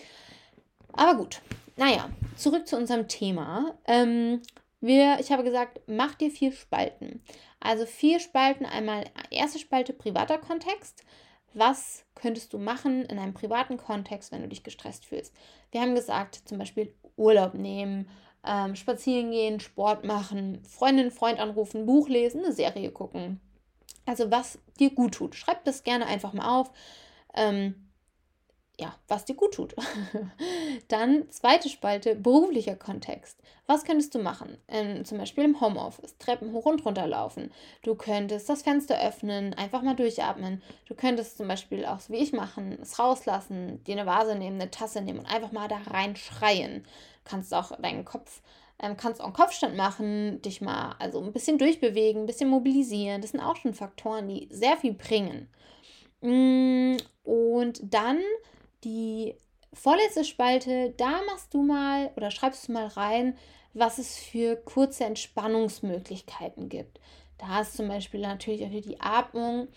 Aber 0.92 1.16
gut, 1.16 1.42
naja, 1.76 2.10
zurück 2.36 2.66
zu 2.68 2.76
unserem 2.76 3.08
Thema. 3.08 3.76
Ähm, 3.86 4.40
wir, 4.80 5.18
ich 5.18 5.32
habe 5.32 5.42
gesagt, 5.42 5.80
mach 5.86 6.14
dir 6.14 6.30
vier 6.30 6.52
Spalten. 6.52 7.22
Also 7.58 7.86
vier 7.86 8.20
Spalten, 8.20 8.66
einmal 8.66 9.04
erste 9.30 9.58
Spalte 9.58 9.92
privater 9.92 10.38
Kontext, 10.38 11.02
was 11.58 12.04
könntest 12.14 12.52
du 12.52 12.58
machen 12.58 13.04
in 13.04 13.18
einem 13.18 13.34
privaten 13.34 13.76
Kontext, 13.76 14.32
wenn 14.32 14.42
du 14.42 14.48
dich 14.48 14.62
gestresst 14.62 15.06
fühlst? 15.06 15.34
Wir 15.72 15.80
haben 15.80 15.94
gesagt, 15.94 16.42
zum 16.44 16.58
Beispiel 16.58 16.94
Urlaub 17.16 17.54
nehmen, 17.54 18.08
ähm, 18.44 18.76
spazieren 18.76 19.30
gehen, 19.30 19.60
Sport 19.60 20.04
machen, 20.04 20.62
Freundin, 20.64 21.10
Freund 21.10 21.40
anrufen, 21.40 21.86
Buch 21.86 22.08
lesen, 22.08 22.44
eine 22.44 22.52
Serie 22.52 22.90
gucken. 22.90 23.40
Also 24.04 24.30
was 24.30 24.58
dir 24.78 24.90
gut 24.90 25.14
tut. 25.14 25.34
Schreib 25.34 25.64
das 25.64 25.82
gerne 25.82 26.06
einfach 26.06 26.32
mal 26.32 26.60
auf. 26.60 26.70
Ähm, 27.34 27.85
ja, 28.78 28.94
was 29.08 29.24
dir 29.24 29.34
gut 29.34 29.54
tut. 29.54 29.74
Dann 30.88 31.30
zweite 31.30 31.68
Spalte, 31.68 32.14
beruflicher 32.14 32.76
Kontext. 32.76 33.38
Was 33.66 33.84
könntest 33.84 34.14
du 34.14 34.18
machen? 34.18 34.58
Ähm, 34.68 35.04
zum 35.04 35.18
Beispiel 35.18 35.44
im 35.44 35.60
Homeoffice, 35.60 36.16
Treppen 36.18 36.52
hoch 36.52 36.66
und 36.66 36.84
runter 36.84 37.06
laufen. 37.06 37.50
Du 37.82 37.94
könntest 37.94 38.48
das 38.48 38.62
Fenster 38.62 39.00
öffnen, 39.00 39.54
einfach 39.54 39.82
mal 39.82 39.96
durchatmen. 39.96 40.62
Du 40.86 40.94
könntest 40.94 41.38
zum 41.38 41.48
Beispiel 41.48 41.84
auch 41.86 42.00
so 42.00 42.12
wie 42.12 42.18
ich 42.18 42.32
machen, 42.32 42.78
es 42.80 42.98
rauslassen, 42.98 43.82
dir 43.84 43.96
eine 43.96 44.06
Vase 44.06 44.36
nehmen, 44.36 44.60
eine 44.60 44.70
Tasse 44.70 45.00
nehmen 45.00 45.20
und 45.20 45.26
einfach 45.26 45.52
mal 45.52 45.68
da 45.68 45.78
rein 45.86 46.14
schreien. 46.14 46.84
Du 47.24 47.30
kannst 47.30 47.52
auch 47.54 47.72
deinen 47.80 48.04
Kopf, 48.04 48.42
ähm, 48.78 48.96
kannst 48.96 49.20
auch 49.20 49.26
einen 49.26 49.34
Kopfstand 49.34 49.76
machen, 49.76 50.42
dich 50.42 50.60
mal 50.60 50.94
also 50.98 51.20
ein 51.20 51.32
bisschen 51.32 51.58
durchbewegen, 51.58 52.22
ein 52.22 52.26
bisschen 52.26 52.50
mobilisieren. 52.50 53.22
Das 53.22 53.30
sind 53.30 53.40
auch 53.40 53.56
schon 53.56 53.74
Faktoren, 53.74 54.28
die 54.28 54.48
sehr 54.50 54.76
viel 54.76 54.92
bringen. 54.92 55.48
Mm, 56.20 56.96
und 57.24 57.80
dann 57.82 58.20
die 58.86 59.34
vorletzte 59.72 60.24
Spalte, 60.24 60.94
da 60.96 61.20
machst 61.26 61.52
du 61.52 61.62
mal 61.62 62.12
oder 62.16 62.30
schreibst 62.30 62.68
du 62.68 62.72
mal 62.72 62.86
rein, 62.86 63.36
was 63.74 63.98
es 63.98 64.16
für 64.16 64.56
kurze 64.56 65.04
Entspannungsmöglichkeiten 65.04 66.68
gibt. 66.68 67.00
Da 67.36 67.60
ist 67.60 67.76
zum 67.76 67.88
Beispiel 67.88 68.20
natürlich 68.20 68.64
auch 68.64 68.70
die 68.70 69.00
Atmung. 69.00 69.68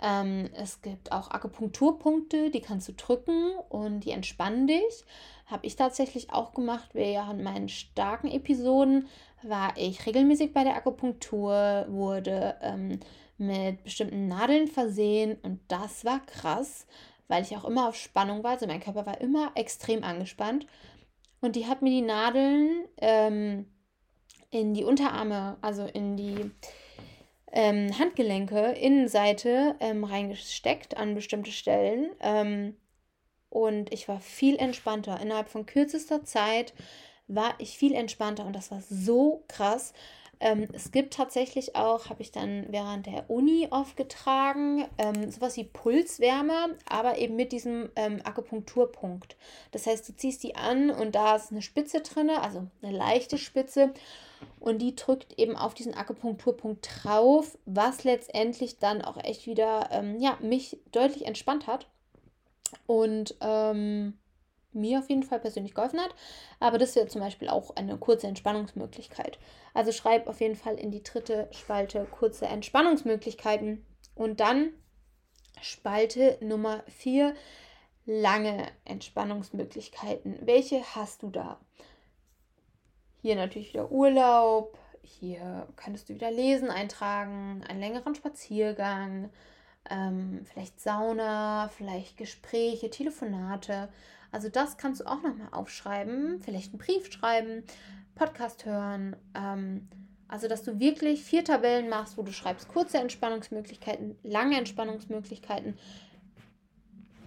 Ähm, 0.00 0.50
es 0.54 0.82
gibt 0.82 1.10
auch 1.10 1.30
Akupunkturpunkte, 1.30 2.50
die 2.50 2.60
kannst 2.60 2.88
du 2.88 2.92
drücken 2.92 3.52
und 3.70 4.00
die 4.00 4.12
entspannen 4.12 4.66
dich. 4.66 5.04
Habe 5.46 5.66
ich 5.66 5.74
tatsächlich 5.74 6.32
auch 6.32 6.52
gemacht. 6.52 6.90
Während 6.92 7.42
meinen 7.42 7.68
starken 7.68 8.30
Episoden 8.30 9.08
war 9.42 9.72
ich 9.76 10.06
regelmäßig 10.06 10.52
bei 10.52 10.64
der 10.64 10.76
Akupunktur, 10.76 11.86
wurde 11.88 12.56
ähm, 12.60 13.00
mit 13.36 13.82
bestimmten 13.82 14.28
Nadeln 14.28 14.68
versehen 14.68 15.38
und 15.42 15.60
das 15.68 16.04
war 16.04 16.20
krass 16.26 16.86
weil 17.30 17.44
ich 17.44 17.56
auch 17.56 17.64
immer 17.64 17.88
auf 17.88 17.96
Spannung 17.96 18.42
war. 18.42 18.52
Also 18.52 18.66
mein 18.66 18.80
Körper 18.80 19.06
war 19.06 19.20
immer 19.20 19.52
extrem 19.54 20.04
angespannt. 20.04 20.66
Und 21.40 21.56
die 21.56 21.66
hat 21.66 21.80
mir 21.80 21.90
die 21.90 22.02
Nadeln 22.02 22.84
ähm, 22.98 23.66
in 24.50 24.74
die 24.74 24.84
Unterarme, 24.84 25.56
also 25.62 25.86
in 25.86 26.16
die 26.16 26.50
ähm, 27.52 27.96
Handgelenke, 27.98 28.72
Innenseite 28.72 29.76
ähm, 29.80 30.04
reingesteckt 30.04 30.96
an 30.96 31.14
bestimmte 31.14 31.52
Stellen. 31.52 32.10
Ähm, 32.20 32.76
und 33.48 33.92
ich 33.92 34.08
war 34.08 34.20
viel 34.20 34.56
entspannter. 34.56 35.20
Innerhalb 35.20 35.48
von 35.48 35.66
kürzester 35.66 36.24
Zeit 36.24 36.74
war 37.28 37.54
ich 37.58 37.78
viel 37.78 37.94
entspannter 37.94 38.44
und 38.44 38.54
das 38.54 38.70
war 38.70 38.82
so 38.82 39.44
krass. 39.48 39.92
Ähm, 40.40 40.66
es 40.72 40.90
gibt 40.90 41.12
tatsächlich 41.12 41.76
auch, 41.76 42.08
habe 42.08 42.22
ich 42.22 42.32
dann 42.32 42.66
während 42.70 43.06
der 43.06 43.28
Uni 43.28 43.68
aufgetragen, 43.70 44.86
ähm, 44.96 45.30
sowas 45.30 45.56
wie 45.58 45.64
Pulswärme, 45.64 46.76
aber 46.88 47.18
eben 47.18 47.36
mit 47.36 47.52
diesem 47.52 47.90
ähm, 47.94 48.20
Akupunkturpunkt. 48.24 49.36
Das 49.70 49.86
heißt, 49.86 50.08
du 50.08 50.16
ziehst 50.16 50.42
die 50.42 50.56
an 50.56 50.90
und 50.90 51.14
da 51.14 51.36
ist 51.36 51.52
eine 51.52 51.60
Spitze 51.60 52.00
drin, 52.00 52.30
also 52.30 52.66
eine 52.82 52.96
leichte 52.96 53.36
Spitze. 53.36 53.92
Und 54.58 54.78
die 54.80 54.96
drückt 54.96 55.38
eben 55.38 55.54
auf 55.54 55.74
diesen 55.74 55.92
Akupunkturpunkt 55.92 56.88
drauf, 57.04 57.58
was 57.66 58.04
letztendlich 58.04 58.78
dann 58.78 59.02
auch 59.02 59.18
echt 59.22 59.46
wieder 59.46 59.90
ähm, 59.92 60.18
ja, 60.18 60.38
mich 60.40 60.78
deutlich 60.92 61.26
entspannt 61.26 61.66
hat. 61.66 61.86
Und 62.86 63.36
ähm, 63.42 64.18
mir 64.72 65.00
auf 65.00 65.08
jeden 65.08 65.22
Fall 65.22 65.40
persönlich 65.40 65.74
geholfen 65.74 66.00
hat. 66.00 66.14
Aber 66.60 66.78
das 66.78 66.96
wäre 66.96 67.06
zum 67.08 67.20
Beispiel 67.20 67.48
auch 67.48 67.76
eine 67.76 67.98
kurze 67.98 68.26
Entspannungsmöglichkeit. 68.26 69.38
Also 69.74 69.92
schreib 69.92 70.28
auf 70.28 70.40
jeden 70.40 70.56
Fall 70.56 70.76
in 70.76 70.90
die 70.90 71.02
dritte 71.02 71.48
Spalte 71.52 72.06
kurze 72.10 72.46
Entspannungsmöglichkeiten. 72.46 73.84
Und 74.14 74.40
dann 74.40 74.72
Spalte 75.60 76.38
Nummer 76.40 76.82
4 76.88 77.34
lange 78.06 78.66
Entspannungsmöglichkeiten. 78.84 80.38
Welche 80.42 80.82
hast 80.94 81.22
du 81.22 81.30
da? 81.30 81.60
Hier 83.20 83.36
natürlich 83.36 83.74
wieder 83.74 83.90
Urlaub. 83.90 84.78
Hier 85.02 85.68
könntest 85.76 86.08
du 86.08 86.14
wieder 86.14 86.30
Lesen 86.30 86.70
eintragen, 86.70 87.62
einen 87.68 87.80
längeren 87.80 88.14
Spaziergang, 88.14 89.30
ähm, 89.88 90.44
vielleicht 90.44 90.80
Sauna, 90.80 91.68
vielleicht 91.68 92.16
Gespräche, 92.16 92.90
Telefonate. 92.90 93.88
Also 94.32 94.48
das 94.48 94.76
kannst 94.76 95.00
du 95.00 95.06
auch 95.06 95.22
nochmal 95.22 95.48
aufschreiben, 95.52 96.40
vielleicht 96.40 96.72
einen 96.72 96.78
Brief 96.78 97.10
schreiben, 97.10 97.64
Podcast 98.14 98.64
hören. 98.64 99.16
Ähm, 99.34 99.88
also 100.28 100.46
dass 100.46 100.62
du 100.62 100.78
wirklich 100.78 101.24
vier 101.24 101.44
Tabellen 101.44 101.88
machst, 101.88 102.16
wo 102.16 102.22
du 102.22 102.32
schreibst 102.32 102.68
kurze 102.68 102.98
Entspannungsmöglichkeiten, 102.98 104.16
lange 104.22 104.56
Entspannungsmöglichkeiten, 104.58 105.76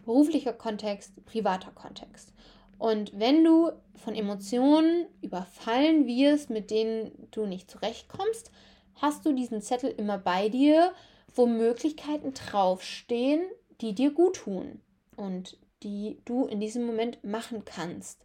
beruflicher 0.05 0.53
Kontext, 0.53 1.25
privater 1.25 1.71
Kontext. 1.71 2.33
Und 2.77 3.17
wenn 3.17 3.43
du 3.43 3.71
von 3.95 4.15
Emotionen 4.15 5.05
überfallen 5.21 6.07
wirst, 6.07 6.49
mit 6.49 6.71
denen 6.71 7.27
du 7.31 7.45
nicht 7.45 7.69
zurechtkommst, 7.69 8.51
hast 8.95 9.25
du 9.25 9.33
diesen 9.33 9.61
Zettel 9.61 9.89
immer 9.91 10.17
bei 10.17 10.49
dir, 10.49 10.93
wo 11.35 11.45
Möglichkeiten 11.45 12.33
draufstehen, 12.33 13.41
die 13.81 13.95
dir 13.95 14.11
gut 14.11 14.37
tun 14.37 14.81
und 15.15 15.57
die 15.83 16.19
du 16.25 16.45
in 16.45 16.59
diesem 16.59 16.85
Moment 16.85 17.23
machen 17.23 17.65
kannst. 17.65 18.23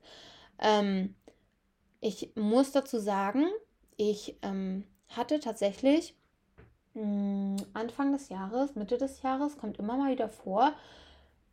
Ähm, 0.58 1.14
ich 2.00 2.32
muss 2.36 2.72
dazu 2.72 2.98
sagen, 2.98 3.46
ich 3.96 4.36
ähm, 4.42 4.84
hatte 5.08 5.40
tatsächlich 5.40 6.14
mh, 6.94 7.02
hm, 7.02 7.56
Anfang 7.74 8.12
des 8.12 8.28
Jahres, 8.28 8.74
Mitte 8.74 8.98
des 8.98 9.22
Jahres, 9.22 9.58
kommt 9.58 9.78
immer 9.78 9.96
mal 9.96 10.12
wieder 10.12 10.28
vor, 10.28 10.72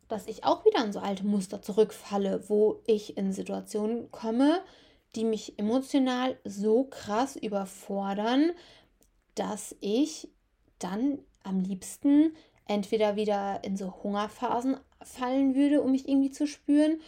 dass 0.08 0.26
ich 0.26 0.44
auch 0.44 0.64
wieder 0.64 0.84
in 0.84 0.92
so 0.92 1.00
alte 1.00 1.26
Muster 1.26 1.62
zurückfalle, 1.62 2.48
wo 2.48 2.80
ich 2.86 3.16
in 3.16 3.32
Situationen 3.32 4.10
komme, 4.12 4.62
die 5.16 5.24
mich 5.24 5.58
emotional 5.58 6.38
so 6.44 6.84
krass 6.84 7.36
überfordern, 7.36 8.52
dass 9.34 9.74
ich 9.80 10.28
dann 10.78 11.18
am 11.42 11.60
liebsten 11.60 12.34
entweder 12.66 13.16
wieder 13.16 13.64
in 13.64 13.76
so 13.76 14.02
Hungerphasen 14.02 14.76
fallen 15.06 15.54
würde, 15.54 15.82
um 15.82 15.92
mich 15.92 16.08
irgendwie 16.08 16.30
zu 16.30 16.46
spüren, 16.46 17.00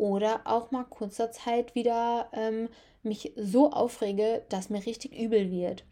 oder 0.00 0.40
auch 0.46 0.70
mal 0.70 0.84
kurzer 0.84 1.30
Zeit 1.30 1.74
wieder 1.74 2.30
ähm, 2.32 2.70
mich 3.02 3.34
so 3.36 3.70
aufrege, 3.70 4.42
dass 4.48 4.70
mir 4.70 4.84
richtig 4.86 5.14
übel 5.14 5.50
wird. 5.50 5.84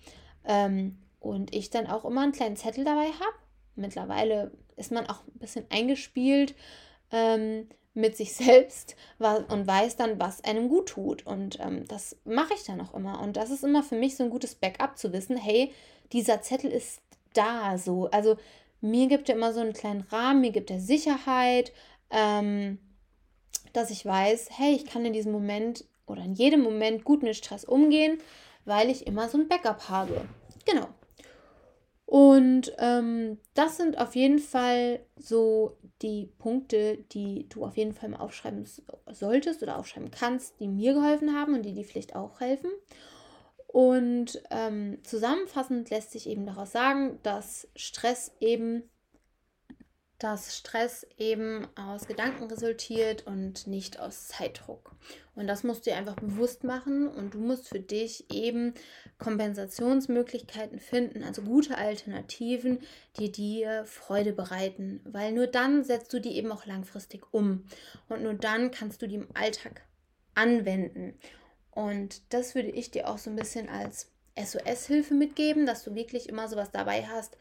Ähm, 0.46 0.96
und 1.20 1.54
ich 1.54 1.68
dann 1.68 1.86
auch 1.86 2.06
immer 2.06 2.22
einen 2.22 2.32
kleinen 2.32 2.56
Zettel 2.56 2.84
dabei 2.84 3.08
habe. 3.08 3.36
Mittlerweile 3.76 4.52
ist 4.76 4.92
man 4.92 5.06
auch 5.06 5.26
ein 5.26 5.38
bisschen 5.38 5.66
eingespielt 5.68 6.54
ähm, 7.12 7.68
mit 7.92 8.16
sich 8.16 8.32
selbst 8.34 8.96
und 9.18 9.66
weiß 9.66 9.96
dann, 9.96 10.18
was 10.18 10.42
einem 10.42 10.70
gut 10.70 10.88
tut. 10.88 11.26
Und 11.26 11.60
ähm, 11.60 11.86
das 11.86 12.16
mache 12.24 12.54
ich 12.54 12.64
dann 12.64 12.80
auch 12.80 12.94
immer. 12.94 13.20
Und 13.20 13.36
das 13.36 13.50
ist 13.50 13.62
immer 13.62 13.82
für 13.82 13.96
mich 13.96 14.16
so 14.16 14.24
ein 14.24 14.30
gutes 14.30 14.54
Backup 14.54 14.96
zu 14.96 15.12
wissen, 15.12 15.36
hey, 15.36 15.70
dieser 16.12 16.40
Zettel 16.40 16.70
ist 16.70 17.02
da 17.34 17.76
so. 17.76 18.08
Also 18.10 18.38
mir 18.80 19.08
gibt 19.08 19.28
er 19.28 19.36
immer 19.36 19.52
so 19.52 19.60
einen 19.60 19.72
kleinen 19.72 20.02
Rahmen, 20.02 20.40
mir 20.40 20.52
gibt 20.52 20.70
er 20.70 20.80
Sicherheit, 20.80 21.72
ähm, 22.10 22.78
dass 23.72 23.90
ich 23.90 24.04
weiß, 24.04 24.48
hey, 24.52 24.74
ich 24.74 24.86
kann 24.86 25.04
in 25.04 25.12
diesem 25.12 25.32
Moment 25.32 25.84
oder 26.06 26.22
in 26.24 26.34
jedem 26.34 26.62
Moment 26.62 27.04
gut 27.04 27.22
mit 27.22 27.36
Stress 27.36 27.64
umgehen, 27.64 28.18
weil 28.64 28.90
ich 28.90 29.06
immer 29.06 29.28
so 29.28 29.38
ein 29.38 29.48
Backup 29.48 29.88
habe. 29.88 30.26
Genau. 30.64 30.88
Und 32.06 32.72
ähm, 32.78 33.36
das 33.52 33.76
sind 33.76 33.98
auf 33.98 34.16
jeden 34.16 34.38
Fall 34.38 35.00
so 35.16 35.76
die 36.00 36.32
Punkte, 36.38 36.96
die 37.12 37.46
du 37.50 37.66
auf 37.66 37.76
jeden 37.76 37.92
Fall 37.92 38.08
mal 38.08 38.20
aufschreiben 38.20 38.64
solltest 39.10 39.62
oder 39.62 39.78
aufschreiben 39.78 40.10
kannst, 40.10 40.58
die 40.58 40.68
mir 40.68 40.94
geholfen 40.94 41.34
haben 41.34 41.54
und 41.54 41.64
die 41.64 41.74
dir 41.74 41.84
vielleicht 41.84 42.16
auch 42.16 42.40
helfen. 42.40 42.70
Und 43.68 44.42
ähm, 44.50 44.98
zusammenfassend 45.04 45.90
lässt 45.90 46.10
sich 46.10 46.26
eben 46.26 46.46
daraus 46.46 46.72
sagen, 46.72 47.20
dass 47.22 47.68
Stress 47.76 48.32
eben 48.40 48.90
dass 50.18 50.56
Stress 50.56 51.06
eben 51.16 51.68
aus 51.76 52.08
Gedanken 52.08 52.44
resultiert 52.44 53.26
und 53.26 53.68
nicht 53.68 54.00
aus 54.00 54.26
Zeitdruck. 54.26 54.96
Und 55.36 55.46
das 55.46 55.62
musst 55.62 55.86
du 55.86 55.90
dir 55.90 55.96
einfach 55.96 56.16
bewusst 56.16 56.64
machen 56.64 57.06
und 57.06 57.34
du 57.34 57.38
musst 57.38 57.68
für 57.68 57.78
dich 57.78 58.28
eben 58.32 58.74
Kompensationsmöglichkeiten 59.18 60.80
finden, 60.80 61.22
also 61.22 61.42
gute 61.42 61.78
Alternativen, 61.78 62.80
die 63.18 63.30
dir 63.30 63.84
Freude 63.86 64.32
bereiten, 64.32 65.00
weil 65.04 65.32
nur 65.32 65.46
dann 65.46 65.84
setzt 65.84 66.12
du 66.12 66.20
die 66.20 66.36
eben 66.36 66.50
auch 66.50 66.66
langfristig 66.66 67.22
um 67.32 67.64
und 68.08 68.22
nur 68.22 68.34
dann 68.34 68.72
kannst 68.72 69.00
du 69.00 69.06
die 69.06 69.16
im 69.16 69.28
Alltag 69.34 69.82
anwenden. 70.34 71.16
Und 71.78 72.22
das 72.30 72.56
würde 72.56 72.70
ich 72.70 72.90
dir 72.90 73.06
auch 73.08 73.18
so 73.18 73.30
ein 73.30 73.36
bisschen 73.36 73.68
als 73.68 74.10
SOS-Hilfe 74.36 75.14
mitgeben, 75.14 75.64
dass 75.64 75.84
du 75.84 75.94
wirklich 75.94 76.28
immer 76.28 76.48
sowas 76.48 76.72
dabei 76.72 77.06
hast, 77.06 77.36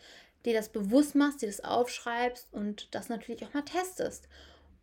dir 0.45 0.53
das 0.53 0.69
bewusst 0.69 1.15
machst, 1.15 1.41
dir 1.41 1.47
das 1.47 1.63
aufschreibst 1.63 2.53
und 2.53 2.93
das 2.93 3.09
natürlich 3.09 3.43
auch 3.43 3.55
mal 3.55 3.65
testest. 3.65 4.29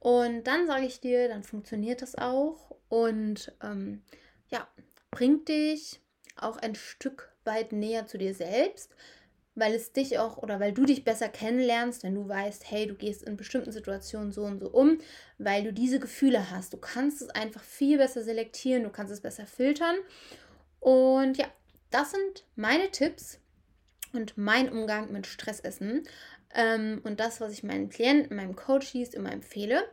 Und 0.01 0.43
dann 0.43 0.67
sage 0.67 0.87
ich 0.87 0.99
dir, 0.99 1.29
dann 1.29 1.45
funktioniert 1.45 2.03
das 2.03 2.17
auch 2.17 2.75
und 2.89 3.53
ähm, 3.63 4.03
ja, 4.49 4.67
bringt 5.13 5.47
dich 5.49 6.01
auch 6.35 6.57
ein 6.57 6.75
Stück 6.75 7.33
weit 7.45 7.71
näher 7.71 8.09
zu 8.09 8.19
dir 8.19 8.35
selbst, 8.35 8.91
weil 9.55 9.75
es 9.75 9.93
dich 9.93 10.19
auch 10.19 10.39
oder 10.39 10.59
weil 10.61 10.73
du 10.73 10.85
dich 10.85 11.05
besser 11.05 11.29
kennenlernst, 11.29 12.03
wenn 12.03 12.15
du 12.15 12.29
weißt, 12.29 12.71
hey, 12.71 12.87
du 12.87 12.95
gehst 12.95 13.23
in 13.23 13.37
bestimmten 13.37 13.73
Situationen 13.73 14.33
so 14.33 14.43
und 14.43 14.59
so 14.59 14.69
um, 14.71 14.99
weil 15.39 15.65
du 15.65 15.73
diese 15.73 16.01
Gefühle 16.01 16.51
hast. 16.51 16.73
Du 16.73 16.77
kannst 16.77 17.23
es 17.23 17.31
einfach 17.31 17.63
viel 17.63 17.99
besser 17.99 18.23
selektieren, 18.23 18.83
du 18.83 18.91
kannst 18.91 19.13
es 19.13 19.21
besser 19.21 19.47
filtern. 19.47 19.97
Und 20.81 21.37
ja, 21.39 21.47
das 21.91 22.11
sind 22.11 22.45
meine 22.57 22.91
Tipps 22.91 23.39
und 24.13 24.37
mein 24.37 24.71
Umgang 24.71 25.13
mit 25.13 25.27
Stressessen 25.27 26.03
ähm, 26.55 27.01
und 27.05 27.21
das, 27.21 27.41
was 27.41 27.53
ich 27.53 27.63
meinen 27.63 27.89
Klienten, 27.89 28.37
meinem 28.37 28.57
Coaches 28.57 29.15
immer 29.15 29.33
empfehle. 29.33 29.85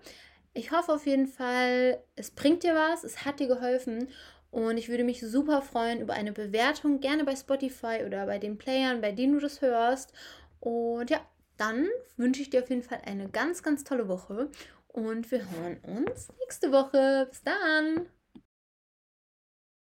Ich 0.54 0.71
hoffe 0.71 0.93
auf 0.93 1.06
jeden 1.06 1.28
Fall, 1.28 2.04
es 2.15 2.32
bringt 2.32 2.63
dir 2.63 2.76
was, 2.76 3.04
es 3.04 3.24
hat 3.24 3.39
dir 3.39 3.47
geholfen 3.47 4.10
und 4.51 4.77
ich 4.77 4.89
würde 4.89 5.03
mich 5.03 5.21
super 5.21 5.61
freuen 5.61 6.01
über 6.01 6.13
eine 6.13 6.33
Bewertung, 6.33 6.99
gerne 6.99 7.23
bei 7.23 7.35
Spotify 7.35 8.03
oder 8.05 8.25
bei 8.25 8.37
den 8.37 8.57
Playern, 8.57 9.01
bei 9.01 9.11
denen 9.11 9.33
du 9.33 9.39
das 9.39 9.61
hörst. 9.61 10.13
Und 10.59 11.09
ja, 11.09 11.21
dann 11.57 11.87
wünsche 12.17 12.41
ich 12.41 12.49
dir 12.49 12.61
auf 12.61 12.69
jeden 12.69 12.83
Fall 12.83 13.01
eine 13.05 13.29
ganz, 13.29 13.63
ganz 13.63 13.83
tolle 13.83 14.07
Woche 14.07 14.49
und 14.89 15.31
wir 15.31 15.39
hören 15.51 15.77
uns 15.83 16.29
nächste 16.39 16.71
Woche. 16.71 17.27
Bis 17.29 17.43
dann! 17.43 18.07